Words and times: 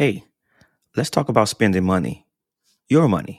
Hey, 0.00 0.24
let's 0.96 1.10
talk 1.10 1.28
about 1.28 1.50
spending 1.50 1.84
money. 1.84 2.24
Your 2.88 3.06
money. 3.06 3.36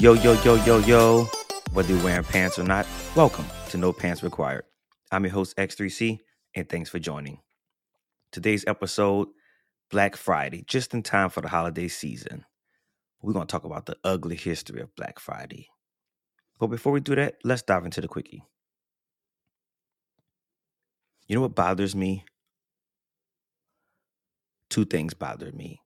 Yo, 0.00 0.14
yo, 0.14 0.34
yo, 0.42 0.56
yo, 0.64 0.78
yo. 0.78 1.37
Whether 1.72 1.94
you're 1.94 2.02
wearing 2.02 2.24
pants 2.24 2.58
or 2.58 2.64
not, 2.64 2.86
welcome 3.14 3.44
to 3.68 3.76
No 3.76 3.92
Pants 3.92 4.22
Required. 4.22 4.64
I'm 5.12 5.24
your 5.24 5.32
host, 5.32 5.56
X3C, 5.56 6.18
and 6.56 6.68
thanks 6.68 6.88
for 6.90 6.98
joining. 6.98 7.40
Today's 8.32 8.64
episode, 8.66 9.28
Black 9.90 10.16
Friday, 10.16 10.64
just 10.66 10.94
in 10.94 11.02
time 11.02 11.30
for 11.30 11.40
the 11.40 11.48
holiday 11.48 11.86
season. 11.88 12.44
We're 13.20 13.34
going 13.34 13.46
to 13.46 13.52
talk 13.52 13.64
about 13.64 13.86
the 13.86 13.96
ugly 14.02 14.34
history 14.34 14.80
of 14.80 14.96
Black 14.96 15.18
Friday. 15.20 15.68
But 16.58 16.68
before 16.68 16.92
we 16.92 17.00
do 17.00 17.14
that, 17.14 17.36
let's 17.44 17.62
dive 17.62 17.84
into 17.84 18.00
the 18.00 18.08
quickie. 18.08 18.42
You 21.28 21.36
know 21.36 21.42
what 21.42 21.54
bothers 21.54 21.94
me? 21.94 22.24
Two 24.70 24.86
things 24.86 25.14
bother 25.14 25.52
me. 25.52 25.82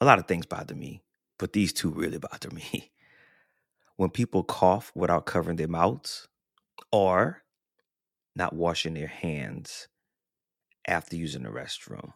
A 0.00 0.04
lot 0.04 0.18
of 0.18 0.28
things 0.28 0.46
bother 0.46 0.74
me, 0.74 1.02
but 1.38 1.52
these 1.52 1.72
two 1.72 1.90
really 1.90 2.18
bother 2.30 2.50
me. 2.50 2.91
When 3.96 4.10
people 4.10 4.42
cough 4.44 4.92
without 4.94 5.26
covering 5.26 5.56
their 5.56 5.68
mouths 5.68 6.28
or 6.90 7.42
not 8.34 8.54
washing 8.54 8.94
their 8.94 9.08
hands 9.08 9.88
after 10.86 11.16
using 11.16 11.42
the 11.42 11.50
restroom, 11.50 12.12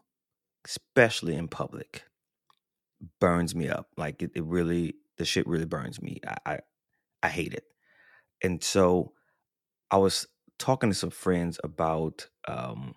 especially 0.67 1.35
in 1.35 1.49
public, 1.49 2.05
burns 3.21 3.55
me 3.55 3.69
up. 3.69 3.89
Like 3.97 4.23
it, 4.23 4.33
it 4.35 4.45
really, 4.45 4.95
the 5.19 5.25
shit 5.25 5.47
really 5.47 5.67
burns 5.67 6.01
me. 6.03 6.21
I, 6.27 6.37
I, 6.53 6.59
I 7.23 7.29
hate 7.29 7.55
it. 7.55 7.65
And 8.43 8.63
so 8.63 9.13
I 9.91 9.99
was 9.99 10.27
talking 10.59 10.91
to 10.91 10.95
some 10.95 11.11
friends 11.11 11.61
about 11.65 12.29
um, 12.49 12.95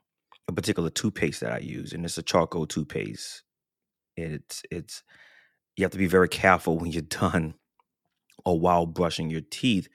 a 0.48 0.53
particular 0.53 0.92
toothpaste 0.92 1.42
that 1.42 1.53
I 1.53 1.59
use, 1.59 1.94
and 1.94 2.06
it's 2.06 2.18
a 2.18 2.23
charcoal 2.23 2.68
toothpaste. 2.68 3.44
It's 4.18 4.64
it's 4.72 5.03
you 5.78 5.86
have 5.86 5.92
to 5.92 5.98
be 5.98 6.08
very 6.08 6.30
careful 6.30 6.78
when 6.80 6.92
you're 6.92 7.02
done 7.09 7.56
or 8.45 8.59
while 8.59 8.86
brushing 8.86 9.30
your 9.30 9.42
teeth 9.42 9.88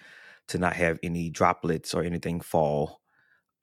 to 0.49 0.59
not 0.59 0.75
have 0.75 0.99
any 1.03 1.31
droplets 1.31 1.95
or 1.95 2.03
anything 2.03 2.41
fall 2.41 3.01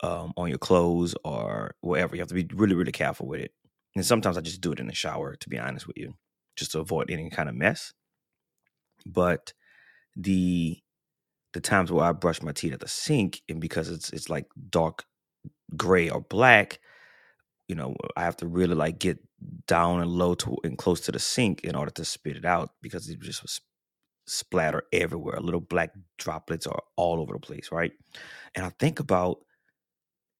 um, 0.03 0.33
on 0.35 0.49
your 0.49 0.57
clothes 0.57 1.15
or 1.23 1.75
wherever. 1.81 2.15
You 2.15 2.21
have 2.21 2.29
to 2.29 2.35
be 2.35 2.47
really, 2.53 2.75
really 2.75 2.91
careful 2.91 3.27
with 3.27 3.41
it. 3.41 3.53
And 3.95 4.05
sometimes 4.05 4.37
I 4.37 4.41
just 4.41 4.61
do 4.61 4.71
it 4.71 4.79
in 4.79 4.87
the 4.87 4.95
shower, 4.95 5.35
to 5.35 5.49
be 5.49 5.59
honest 5.59 5.87
with 5.87 5.97
you, 5.97 6.15
just 6.55 6.71
to 6.71 6.79
avoid 6.79 7.11
any 7.11 7.29
kind 7.29 7.49
of 7.49 7.55
mess. 7.55 7.93
But 9.05 9.53
the 10.15 10.79
the 11.53 11.59
times 11.59 11.91
where 11.91 12.05
I 12.05 12.13
brush 12.13 12.41
my 12.41 12.53
teeth 12.53 12.73
at 12.73 12.79
the 12.79 12.87
sink, 12.87 13.41
and 13.49 13.59
because 13.59 13.89
it's 13.89 14.11
it's 14.11 14.29
like 14.29 14.45
dark 14.69 15.03
gray 15.75 16.09
or 16.09 16.21
black, 16.21 16.79
you 17.67 17.75
know, 17.75 17.95
I 18.15 18.23
have 18.23 18.37
to 18.37 18.47
really 18.47 18.75
like 18.75 18.99
get 18.99 19.19
down 19.67 20.01
and 20.01 20.11
low 20.11 20.35
to 20.35 20.57
and 20.63 20.77
close 20.77 21.01
to 21.01 21.11
the 21.11 21.19
sink 21.19 21.61
in 21.61 21.75
order 21.75 21.91
to 21.91 22.05
spit 22.05 22.37
it 22.37 22.45
out 22.45 22.71
because 22.81 23.09
it 23.09 23.19
just 23.19 23.41
was 23.41 23.59
splatter 24.31 24.83
everywhere. 24.93 25.39
Little 25.39 25.61
black 25.61 25.91
droplets 26.17 26.65
are 26.65 26.81
all 26.95 27.19
over 27.19 27.33
the 27.33 27.39
place, 27.39 27.69
right? 27.71 27.91
And 28.55 28.65
I 28.65 28.69
think 28.79 28.99
about 28.99 29.39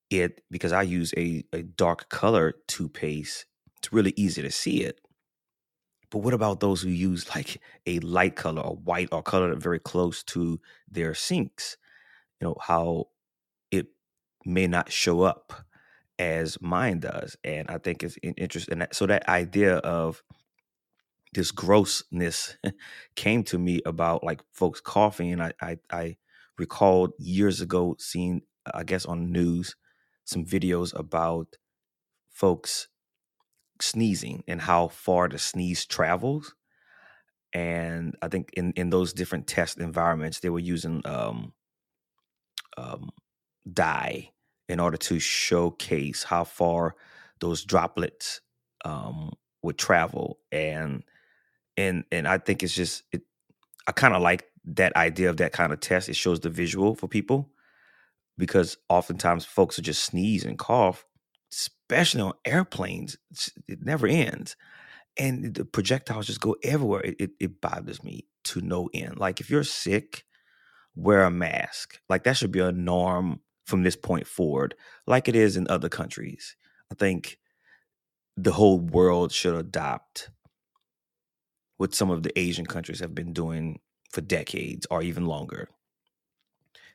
it 0.10 0.42
because 0.50 0.72
I 0.72 0.84
use 0.84 1.14
a, 1.18 1.44
a 1.54 1.64
dark 1.64 2.10
color 2.10 2.54
toothpaste. 2.68 3.46
It's 3.78 3.92
really 3.92 4.14
easy 4.16 4.42
to 4.42 4.52
see 4.52 4.84
it. 4.84 5.00
But 6.10 6.20
what 6.20 6.34
about 6.34 6.60
those 6.60 6.82
who 6.82 6.90
use 6.90 7.30
like 7.36 7.62
a 7.86 8.00
light 8.00 8.36
color 8.36 8.62
or 8.62 8.76
white 8.76 9.10
or 9.12 9.24
color 9.24 9.56
very 9.56 9.80
close 9.80 10.24
to 10.26 10.60
their 10.90 11.14
sinks? 11.14 11.78
You 12.40 12.48
know, 12.48 12.56
how 12.60 13.08
it 13.72 13.88
may 14.46 14.68
not 14.68 14.92
show 14.92 15.22
up 15.22 15.54
as 16.20 16.62
mine 16.62 17.00
does. 17.00 17.36
And 17.44 17.70
I 17.70 17.78
think 17.78 18.04
it's 18.04 18.18
interesting. 18.24 18.86
So 18.92 19.06
that 19.08 19.28
idea 19.28 19.78
of 19.78 20.22
this 21.34 21.52
grossness 21.52 22.56
came 23.16 23.44
to 23.44 23.58
me 23.58 23.82
about 23.86 24.24
like 24.24 24.42
folks 24.52 24.82
coughing 24.82 25.32
and 25.32 25.42
I, 25.42 25.54
I 25.62 25.78
i 25.92 26.18
recalled 26.58 27.14
years 27.18 27.62
ago 27.62 27.96
seeing 28.00 28.42
i 28.74 28.84
guess 28.84 29.06
on 29.06 29.32
news 29.32 29.76
some 30.26 30.46
videos 30.46 30.98
about 30.98 31.48
folks 32.30 32.88
sneezing 33.82 34.44
and 34.48 34.62
how 34.62 34.88
far 34.90 35.28
the 35.28 35.40
sneeze 35.40 35.86
travels 35.86 36.54
and 37.54 38.16
i 38.22 38.28
think 38.28 38.50
in 38.54 38.74
in 38.76 38.90
those 38.90 39.14
different 39.14 39.48
test 39.48 39.80
environments 39.80 40.40
they 40.40 40.50
were 40.50 40.60
using 40.60 41.02
um 41.06 41.54
um 42.78 43.10
dye 43.72 44.30
in 44.70 44.80
order 44.80 44.98
to 44.98 45.20
showcase 45.20 46.24
how 46.24 46.44
far 46.44 46.96
those 47.40 47.64
droplets 47.66 48.42
um 48.86 49.32
would 49.64 49.78
travel 49.78 50.40
and 50.52 51.04
and 51.78 52.04
and 52.12 52.28
I 52.28 52.38
think 52.38 52.64
it's 52.64 52.74
just 52.74 53.04
it. 53.12 53.24
I 53.88 53.92
kind 53.92 54.14
of 54.14 54.22
like 54.22 54.46
that 54.66 54.96
idea 54.96 55.30
of 55.30 55.38
that 55.38 55.54
kind 55.54 55.74
of 55.74 55.80
test. 55.80 56.10
It 56.10 56.16
shows 56.16 56.40
the 56.40 56.50
visual 56.50 56.96
for 56.96 57.08
people 57.08 57.50
because 58.38 58.78
oftentimes 58.90 59.46
folks 59.46 59.78
will 59.78 59.84
just 59.84 60.04
sneeze 60.04 60.46
and 60.46 60.58
cough, 60.58 61.06
especially 61.52 62.22
on 62.22 62.34
airplanes. 62.46 63.18
it 63.68 63.84
never 63.84 64.08
ends, 64.08 64.56
and 65.18 65.54
the 65.54 65.66
projectiles 65.66 66.28
just 66.28 66.42
go 66.42 66.56
everywhere. 66.64 67.02
It, 67.02 67.16
it, 67.20 67.32
it 67.40 67.62
bothers 67.62 68.04
me 68.04 68.26
to 68.46 68.62
no 68.62 68.90
end. 68.94 69.18
Like 69.18 69.40
if 69.40 69.50
you're 69.50 69.64
sick, 69.64 70.24
wear 70.96 71.24
a 71.24 71.32
mask. 71.32 72.00
Like 72.10 72.24
that 72.24 72.38
should 72.38 72.52
be 72.52 72.60
a 72.60 72.72
norm 72.72 73.42
from 73.66 73.84
this 73.84 73.96
point 73.96 74.28
forward, 74.28 74.76
like 75.08 75.28
it 75.28 75.36
is 75.36 75.56
in 75.56 75.68
other 75.70 75.90
countries. 75.90 76.56
I 76.92 76.96
think 76.96 77.38
the 78.36 78.52
whole 78.52 78.80
world 78.80 79.32
should 79.32 79.56
adopt 79.56 80.30
what 81.82 81.96
some 81.96 82.12
of 82.12 82.22
the 82.22 82.38
Asian 82.38 82.68
countries 82.68 83.00
have 83.00 83.16
been 83.16 83.34
doing 83.34 83.80
for 84.12 84.22
decades 84.22 84.86
or 84.92 85.02
even 85.02 85.26
longer. 85.26 85.68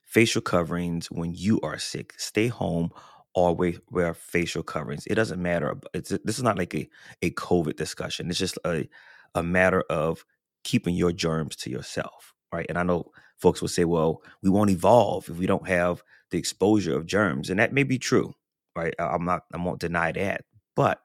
Facial 0.04 0.41
coverings 0.41 1.10
when 1.10 1.34
you 1.34 1.60
are 1.62 1.76
sick, 1.76 2.14
stay 2.19 2.47
home 2.47 2.92
wear, 3.34 3.72
wear 3.91 4.14
facial 4.14 4.62
coverings. 4.62 5.04
It 5.08 5.16
doesn't 5.16 5.42
matter. 5.42 5.76
It's, 5.92 6.10
this 6.10 6.38
is 6.38 6.44
not 6.44 6.56
like 6.56 6.72
a, 6.72 6.88
a 7.20 7.32
COVID 7.32 7.75
discussion. 7.75 8.30
It's 8.30 8.38
just 8.38 8.58
a, 8.64 8.88
a 9.34 9.42
matter 9.42 9.82
of 9.91 10.25
keeping 10.62 10.94
your 10.94 11.10
germs 11.10 11.56
to 11.56 11.70
yourself, 11.70 12.32
right? 12.52 12.66
And 12.69 12.78
I 12.78 12.84
know 12.84 13.10
folks 13.38 13.60
will 13.60 13.69
say, 13.69 13.84
well, 13.84 14.22
we 14.41 14.50
won't 14.50 14.70
evolve 14.70 15.28
if 15.28 15.36
we 15.36 15.46
don't 15.46 15.66
have 15.66 16.00
the 16.30 16.38
exposure 16.38 16.96
of 16.96 17.06
germs. 17.06 17.50
And 17.50 17.58
that 17.58 17.72
may 17.72 17.82
be 17.82 17.98
true, 17.98 18.34
right? 18.76 18.94
I'm 19.00 19.25
not, 19.25 19.42
I 19.52 19.56
won't 19.56 19.80
deny 19.80 20.12
that. 20.12 20.44
But 20.76 21.00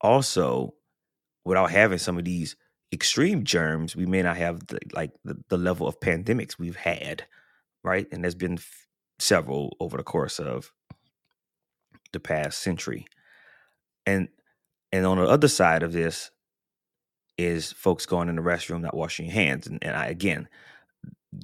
also, 0.00 0.74
without 1.44 1.70
having 1.70 1.98
some 1.98 2.18
of 2.18 2.24
these 2.24 2.56
extreme 2.92 3.44
germs, 3.44 3.96
we 3.96 4.06
may 4.06 4.22
not 4.22 4.36
have 4.36 4.66
the, 4.66 4.78
like 4.92 5.12
the, 5.24 5.36
the 5.48 5.56
level 5.56 5.86
of 5.86 6.00
pandemics 6.00 6.58
we've 6.58 6.76
had, 6.76 7.24
right? 7.82 8.06
And 8.12 8.22
there's 8.22 8.34
been 8.34 8.58
f- 8.58 8.86
several 9.18 9.76
over 9.80 9.96
the 9.96 10.02
course 10.02 10.38
of 10.38 10.72
the 12.12 12.20
past 12.20 12.58
century. 12.58 13.06
And 14.06 14.28
and 14.92 15.06
on 15.06 15.16
the 15.16 15.24
other 15.24 15.48
side 15.48 15.82
of 15.82 15.92
this 15.92 16.30
is 17.38 17.72
folks 17.72 18.04
going 18.04 18.28
in 18.28 18.36
the 18.36 18.42
restroom 18.42 18.82
not 18.82 18.94
washing 18.94 19.26
your 19.26 19.34
hands. 19.34 19.66
And, 19.66 19.82
and 19.82 19.96
I, 19.96 20.06
again, 20.08 20.48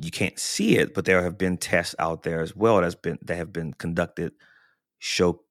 you 0.03 0.11
can't 0.11 0.39
see 0.39 0.77
it, 0.77 0.93
but 0.93 1.07
there 1.07 1.23
have 1.23 1.39
been 1.39 1.57
tests 1.57 1.95
out 1.99 2.25
there 2.25 2.43
as 2.43 2.55
well 2.55 2.83
that's 2.83 2.95
been 2.95 3.19
that 3.23 3.37
have 3.37 3.53
been 3.53 3.73
conducted 3.73 4.33
show 4.99 5.43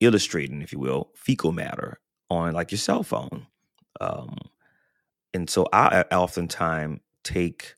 illustrating, 0.00 0.62
if 0.62 0.72
you 0.72 0.80
will, 0.80 1.10
fecal 1.14 1.52
matter 1.52 2.00
on 2.30 2.52
like 2.52 2.70
your 2.70 2.78
cell 2.78 3.02
phone. 3.02 3.46
Um, 4.00 4.36
and 5.34 5.48
so 5.48 5.66
I 5.72 6.04
oftentimes 6.12 7.00
take 7.24 7.74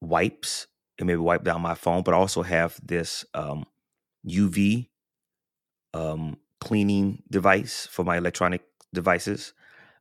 wipes 0.00 0.66
and 0.98 1.06
maybe 1.06 1.18
wipe 1.18 1.44
down 1.44 1.62
my 1.62 1.74
phone, 1.74 2.02
but 2.02 2.14
I 2.14 2.16
also 2.16 2.42
have 2.42 2.78
this 2.82 3.24
um, 3.34 3.64
UV 4.28 4.88
um, 5.92 6.36
cleaning 6.60 7.22
device 7.30 7.86
for 7.90 8.04
my 8.04 8.16
electronic 8.16 8.62
devices. 8.92 9.54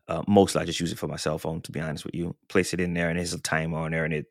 Uh, 0.08 0.24
mostly 0.28 0.62
I 0.62 0.66
just 0.66 0.80
use 0.80 0.92
it 0.92 1.00
for 1.00 1.08
my 1.08 1.16
cell 1.16 1.40
phone, 1.40 1.62
to 1.62 1.72
be 1.72 1.80
honest 1.80 2.06
with 2.06 2.16
you. 2.16 2.36
Place 2.50 2.74
it 2.74 2.82
in 2.82 2.94
there, 2.94 3.10
and 3.10 3.18
there's 3.18 3.34
a 3.34 3.42
timer 3.42 3.80
on 3.80 3.92
there, 3.92 4.06
and 4.06 4.14
it 4.14 4.26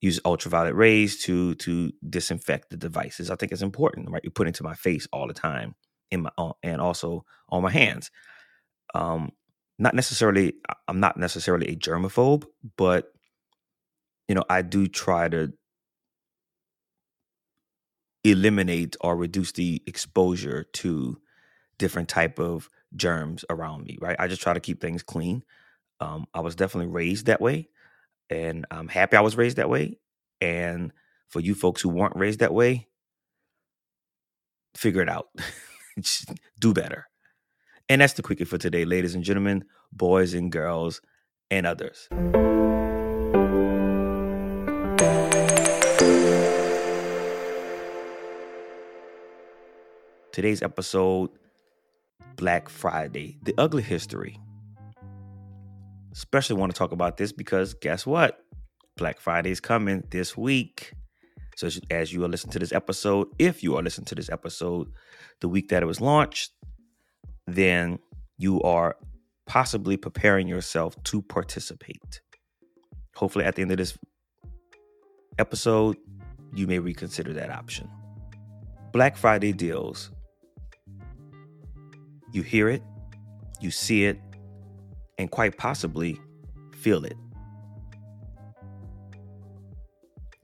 uses 0.00 0.20
ultraviolet 0.24 0.74
rays 0.74 1.22
to 1.24 1.54
to 1.56 1.92
disinfect 2.08 2.70
the 2.70 2.76
devices. 2.76 3.30
I 3.30 3.36
think 3.36 3.52
it's 3.52 3.62
important, 3.62 4.10
right? 4.10 4.22
You 4.24 4.30
put 4.30 4.46
it 4.46 4.50
into 4.50 4.64
my 4.64 4.74
face 4.74 5.08
all 5.12 5.26
the 5.26 5.34
time, 5.34 5.74
in 6.10 6.22
my 6.22 6.30
uh, 6.38 6.52
and 6.62 6.80
also 6.80 7.24
on 7.48 7.62
my 7.62 7.70
hands 7.70 8.10
um, 8.94 9.32
not 9.78 9.94
necessarily 9.94 10.54
i'm 10.88 11.00
not 11.00 11.16
necessarily 11.16 11.68
a 11.68 11.76
germaphobe 11.76 12.44
but 12.76 13.12
you 14.28 14.34
know 14.34 14.44
i 14.50 14.62
do 14.62 14.86
try 14.86 15.28
to 15.28 15.52
eliminate 18.24 18.96
or 19.00 19.16
reduce 19.16 19.52
the 19.52 19.82
exposure 19.86 20.64
to 20.72 21.18
different 21.78 22.08
type 22.08 22.38
of 22.38 22.68
germs 22.96 23.44
around 23.50 23.84
me 23.84 23.98
right? 24.00 24.16
I 24.18 24.28
just 24.28 24.42
try 24.42 24.52
to 24.54 24.60
keep 24.60 24.80
things 24.80 25.02
clean. 25.02 25.44
Um, 26.00 26.26
i 26.34 26.40
was 26.40 26.54
definitely 26.56 26.92
raised 26.92 27.26
that 27.26 27.40
way 27.40 27.68
and 28.30 28.66
i'm 28.70 28.88
happy 28.88 29.16
i 29.16 29.20
was 29.20 29.36
raised 29.36 29.58
that 29.58 29.70
way. 29.70 29.98
And 30.40 30.92
for 31.28 31.40
you 31.40 31.54
folks 31.54 31.82
who 31.82 31.88
weren't 31.90 32.16
raised 32.16 32.40
that 32.40 32.54
way 32.54 32.88
figure 34.76 35.02
it 35.02 35.08
out. 35.08 35.28
Do 36.60 36.74
better 36.74 37.08
and 37.88 38.00
that's 38.00 38.14
the 38.14 38.22
quickie 38.22 38.44
for 38.44 38.58
today 38.58 38.84
ladies 38.84 39.14
and 39.14 39.24
gentlemen 39.24 39.64
boys 39.92 40.34
and 40.34 40.52
girls 40.52 41.00
and 41.50 41.66
others 41.66 42.08
Today's 50.38 50.62
episode 50.62 51.30
Black 52.36 52.68
Friday, 52.68 53.38
the 53.42 53.52
ugly 53.58 53.82
history. 53.82 54.38
Especially 56.12 56.54
want 56.54 56.72
to 56.72 56.78
talk 56.78 56.92
about 56.92 57.16
this 57.16 57.32
because 57.32 57.74
guess 57.74 58.06
what? 58.06 58.38
Black 58.96 59.18
Friday 59.18 59.50
is 59.50 59.58
coming 59.58 60.04
this 60.10 60.36
week. 60.36 60.92
So, 61.56 61.68
as 61.90 62.12
you 62.12 62.24
are 62.24 62.28
listening 62.28 62.52
to 62.52 62.60
this 62.60 62.70
episode, 62.70 63.26
if 63.40 63.64
you 63.64 63.76
are 63.76 63.82
listening 63.82 64.04
to 64.04 64.14
this 64.14 64.30
episode 64.30 64.86
the 65.40 65.48
week 65.48 65.70
that 65.70 65.82
it 65.82 65.86
was 65.86 66.00
launched, 66.00 66.52
then 67.54 67.98
you 68.36 68.60
are 68.62 68.96
possibly 69.46 69.96
preparing 69.96 70.46
yourself 70.46 70.94
to 71.04 71.22
participate. 71.22 72.20
Hopefully, 73.16 73.44
at 73.44 73.56
the 73.56 73.62
end 73.62 73.70
of 73.70 73.78
this 73.78 73.98
episode, 75.38 75.96
you 76.54 76.66
may 76.66 76.78
reconsider 76.78 77.32
that 77.32 77.50
option. 77.50 77.88
Black 78.92 79.16
Friday 79.16 79.52
deals 79.52 80.10
you 82.32 82.42
hear 82.42 82.68
it, 82.68 82.82
you 83.60 83.70
see 83.70 84.04
it, 84.04 84.18
and 85.18 85.30
quite 85.30 85.56
possibly 85.56 86.20
feel 86.74 87.04
it. 87.04 87.16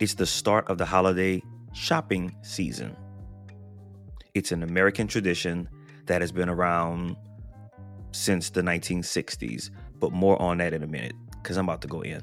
It's 0.00 0.14
the 0.14 0.26
start 0.26 0.68
of 0.68 0.78
the 0.78 0.86
holiday 0.86 1.42
shopping 1.72 2.34
season. 2.42 2.96
It's 4.34 4.50
an 4.50 4.62
American 4.62 5.06
tradition 5.06 5.68
that 6.06 6.20
has 6.20 6.32
been 6.32 6.48
around 6.48 7.16
since 8.12 8.50
the 8.50 8.62
1960s, 8.62 9.70
but 9.98 10.12
more 10.12 10.40
on 10.40 10.58
that 10.58 10.72
in 10.72 10.82
a 10.82 10.86
minute 10.86 11.14
because 11.42 11.56
I'm 11.56 11.66
about 11.66 11.82
to 11.82 11.88
go 11.88 12.00
in. 12.00 12.22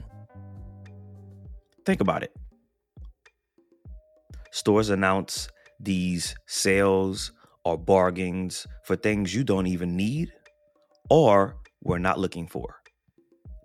Think 1.86 2.02
about 2.02 2.24
it. 2.24 2.34
Stores 4.52 4.90
announce 4.90 5.48
these 5.80 6.36
sales 6.46 7.32
or 7.66 7.78
bargains 7.78 8.68
for 8.84 8.96
things 8.96 9.34
you 9.34 9.44
don't 9.44 9.68
even 9.68 9.96
need 9.96 10.32
or 11.10 11.58
were 11.84 12.00
not 12.00 12.20
looking 12.20 12.48
for. 12.48 12.76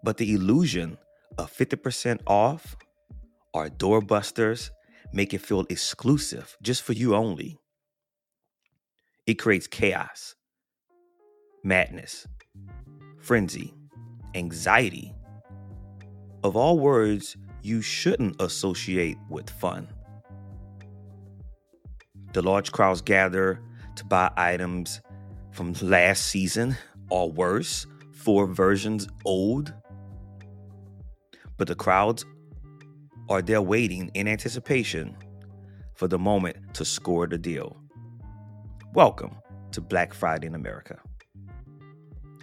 But 0.02 0.16
the 0.16 0.32
illusion 0.34 0.98
of 1.38 1.52
50% 1.52 2.20
off 2.26 2.76
or 3.52 3.68
doorbusters 3.68 4.70
make 5.12 5.34
it 5.34 5.40
feel 5.40 5.66
exclusive 5.68 6.56
just 6.62 6.82
for 6.82 6.92
you 6.92 7.14
only. 7.14 7.58
It 9.26 9.34
creates 9.34 9.66
chaos, 9.66 10.36
madness, 11.64 12.28
frenzy, 13.18 13.74
anxiety. 14.36 15.12
Of 16.44 16.54
all 16.54 16.78
words 16.78 17.36
you 17.60 17.82
shouldn't 17.82 18.40
associate 18.40 19.18
with 19.28 19.50
fun. 19.50 19.88
The 22.34 22.42
large 22.42 22.70
crowds 22.70 23.00
gather 23.00 23.60
to 23.96 24.04
buy 24.04 24.30
items 24.36 25.00
from 25.50 25.72
last 25.82 26.26
season 26.26 26.76
or 27.10 27.28
worse, 27.28 27.84
four 28.12 28.46
versions 28.46 29.08
old. 29.24 29.74
But 31.56 31.66
the 31.66 31.74
crowds 31.74 32.24
are 33.28 33.42
there 33.42 33.62
waiting 33.62 34.08
in 34.14 34.28
anticipation 34.28 35.16
for 35.94 36.06
the 36.06 36.18
moment 36.18 36.74
to 36.74 36.84
score 36.84 37.26
the 37.26 37.38
deal. 37.38 37.76
Welcome 38.96 39.36
to 39.72 39.82
Black 39.82 40.14
Friday 40.14 40.46
in 40.46 40.54
America. 40.54 40.98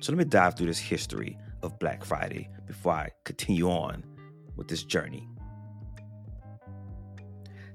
So 0.02 0.12
let 0.12 0.20
me 0.20 0.24
dive 0.24 0.56
through 0.56 0.68
this 0.68 0.78
history 0.78 1.36
of 1.64 1.80
Black 1.80 2.06
Friday 2.06 2.48
before 2.68 2.94
I 2.94 3.10
continue 3.26 3.72
on 3.72 4.04
with 4.56 4.68
this 4.68 4.84
journey. 4.84 5.28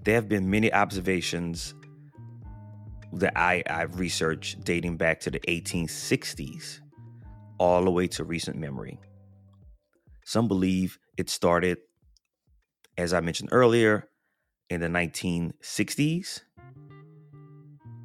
There 0.05 0.15
have 0.15 0.29
been 0.29 0.49
many 0.49 0.73
observations 0.73 1.75
that 3.15 3.33
I, 3.37 3.65
I've 3.69 3.99
researched 3.99 4.63
dating 4.63 4.97
back 4.97 5.19
to 5.23 5.31
the 5.33 5.41
1860s 5.41 6.79
all 7.59 7.83
the 7.83 7.91
way 7.91 8.07
to 8.07 8.23
recent 8.23 8.59
memory. 8.59 9.01
Some 10.25 10.47
believe 10.47 11.01
it 11.17 11.31
started, 11.31 11.79
as 12.97 13.13
I 13.13 13.23
mentioned 13.23 13.49
earlier, 13.51 14.09
in 14.71 14.81
the 14.81 14.87
1960s 14.87 16.43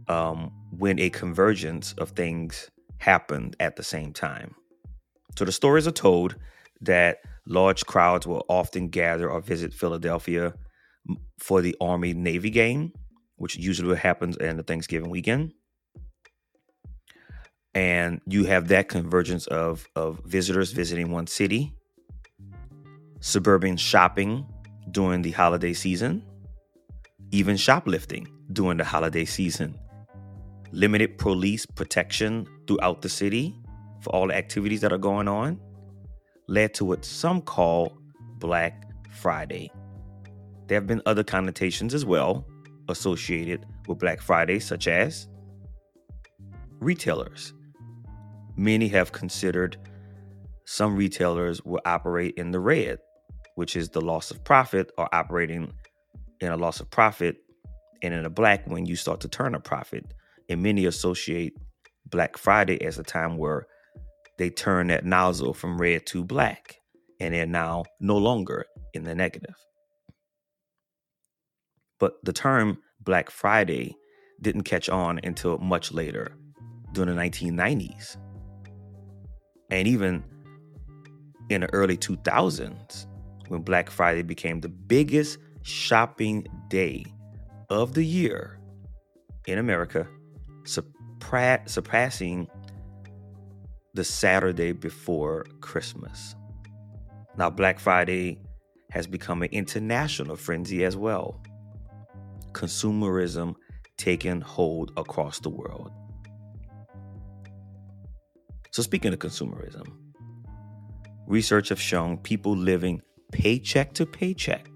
um, 0.08 0.52
when 0.72 1.00
a 1.00 1.10
convergence 1.10 1.94
of 1.94 2.12
things 2.12 2.70
happened 2.98 3.56
at 3.60 3.76
the 3.76 3.84
same 3.84 4.14
time. 4.14 4.56
So 5.38 5.46
the 5.46 5.52
stories 5.52 5.88
are 5.88 5.92
told 5.92 6.36
that 6.82 7.20
large 7.46 7.86
crowds 7.86 8.28
will 8.28 8.46
often 8.50 8.90
gather 8.90 9.30
or 9.30 9.42
visit 9.42 9.74
Philadelphia 9.74 10.54
for 11.40 11.62
the 11.62 11.76
Army 11.82 12.14
Navy 12.14 12.50
game 12.50 12.94
which 13.44 13.58
usually 13.58 13.98
happens 13.98 14.38
in 14.38 14.56
the 14.56 14.64
Thanksgiving 14.64 15.10
weekend. 15.10 15.52
And 17.74 18.22
you 18.26 18.46
have 18.46 18.68
that 18.70 18.88
convergence 18.88 19.48
of, 19.48 19.86
of 19.96 20.22
visitors 20.26 20.72
visiting 20.72 21.12
one 21.12 21.28
city, 21.28 21.74
suburban 23.20 23.78
shopping 23.78 24.46
during 24.92 25.24
the 25.24 25.32
holiday 25.32 25.74
season, 25.74 26.24
even 27.32 27.58
shoplifting 27.58 28.30
during 28.54 28.78
the 28.78 28.86
holiday 28.86 29.26
season, 29.26 29.78
limited 30.74 31.20
police 31.20 31.68
protection 31.68 32.48
throughout 32.68 33.02
the 33.04 33.10
city 33.10 33.56
for 34.02 34.10
all 34.10 34.28
the 34.28 34.36
activities 34.36 34.82
that 34.82 34.92
are 34.92 34.98
going 34.98 35.28
on, 35.28 35.60
led 36.48 36.74
to 36.74 36.84
what 36.84 37.06
some 37.06 37.42
call 37.42 37.96
Black 38.40 38.92
Friday. 39.12 39.72
There 40.68 40.76
have 40.76 40.88
been 40.88 41.02
other 41.06 41.24
connotations 41.24 41.94
as 41.94 42.06
well, 42.06 42.46
associated 42.90 43.66
with 43.88 44.00
Black 44.00 44.20
Friday, 44.20 44.60
such 44.60 44.88
as 44.88 45.28
retailers. 46.80 47.54
Many 48.58 48.88
have 48.90 49.12
considered 49.12 49.78
some 50.66 50.96
retailers 50.96 51.64
will 51.64 51.82
operate 51.86 52.34
in 52.36 52.52
the 52.52 52.60
red, 52.60 52.98
which 53.56 53.76
is 53.76 53.90
the 53.90 54.02
loss 54.02 54.32
of 54.32 54.44
profit, 54.44 54.92
or 54.98 55.08
operating 55.14 55.72
in 56.42 56.52
a 56.52 56.58
loss 56.58 56.80
of 56.80 56.90
profit, 56.90 57.38
and 58.02 58.14
in 58.14 58.26
a 58.26 58.30
black 58.30 58.68
when 58.68 58.86
you 58.88 58.96
start 58.96 59.20
to 59.22 59.28
turn 59.28 59.54
a 59.54 59.60
profit. 59.60 60.14
And 60.50 60.62
many 60.62 60.86
associate 60.86 61.54
Black 62.06 62.38
Friday 62.38 62.84
as 62.84 63.00
a 63.00 63.04
time 63.04 63.38
where 63.38 63.66
they 64.38 64.50
turn 64.50 64.88
that 64.88 65.06
nozzle 65.06 65.54
from 65.54 65.80
red 65.80 66.06
to 66.08 66.24
black, 66.24 66.76
and 67.20 67.34
they're 67.34 67.46
now 67.46 67.86
no 68.00 68.18
longer 68.18 68.66
in 68.94 69.04
the 69.04 69.16
negative. 69.16 69.56
But 72.00 72.14
the 72.24 72.34
term 72.34 72.80
Black 73.00 73.30
Friday 73.30 73.96
didn't 74.42 74.64
catch 74.64 74.90
on 74.90 75.20
until 75.24 75.58
much 75.60 75.92
later, 75.92 76.36
during 76.92 77.16
the 77.16 77.22
1990s. 77.22 78.18
And 79.70 79.88
even 79.88 80.24
in 81.50 81.62
the 81.62 81.74
early 81.74 81.98
2000s, 81.98 83.08
when 83.48 83.62
Black 83.62 83.90
Friday 83.90 84.22
became 84.22 84.62
the 84.62 84.70
biggest 84.70 85.38
shopping 85.62 86.46
day 86.70 87.06
of 87.70 87.94
the 87.94 88.04
year 88.04 88.60
in 89.48 89.58
America, 89.58 90.08
surpa- 90.64 91.68
surpassing 91.70 92.48
the 93.94 94.04
Saturday 94.04 94.72
before 94.72 95.46
Christmas. 95.62 96.36
Now, 97.38 97.50
Black 97.50 97.80
Friday 97.80 98.40
has 98.92 99.08
become 99.08 99.42
an 99.44 99.50
international 99.52 100.36
frenzy 100.36 100.84
as 100.84 100.96
well 100.96 101.42
consumerism 102.54 103.56
taking 103.98 104.40
hold 104.42 104.92
across 104.96 105.40
the 105.40 105.50
world. 105.50 105.92
So, 108.72 108.84
speaking 108.84 109.14
of 109.14 109.20
consumerism, 109.20 109.88
research 111.28 111.70
have 111.70 111.82
shown 111.82 112.18
people 112.18 112.56
living 112.56 113.02
paycheck 113.32 113.94
to 113.94 114.06
paycheck 114.06 114.70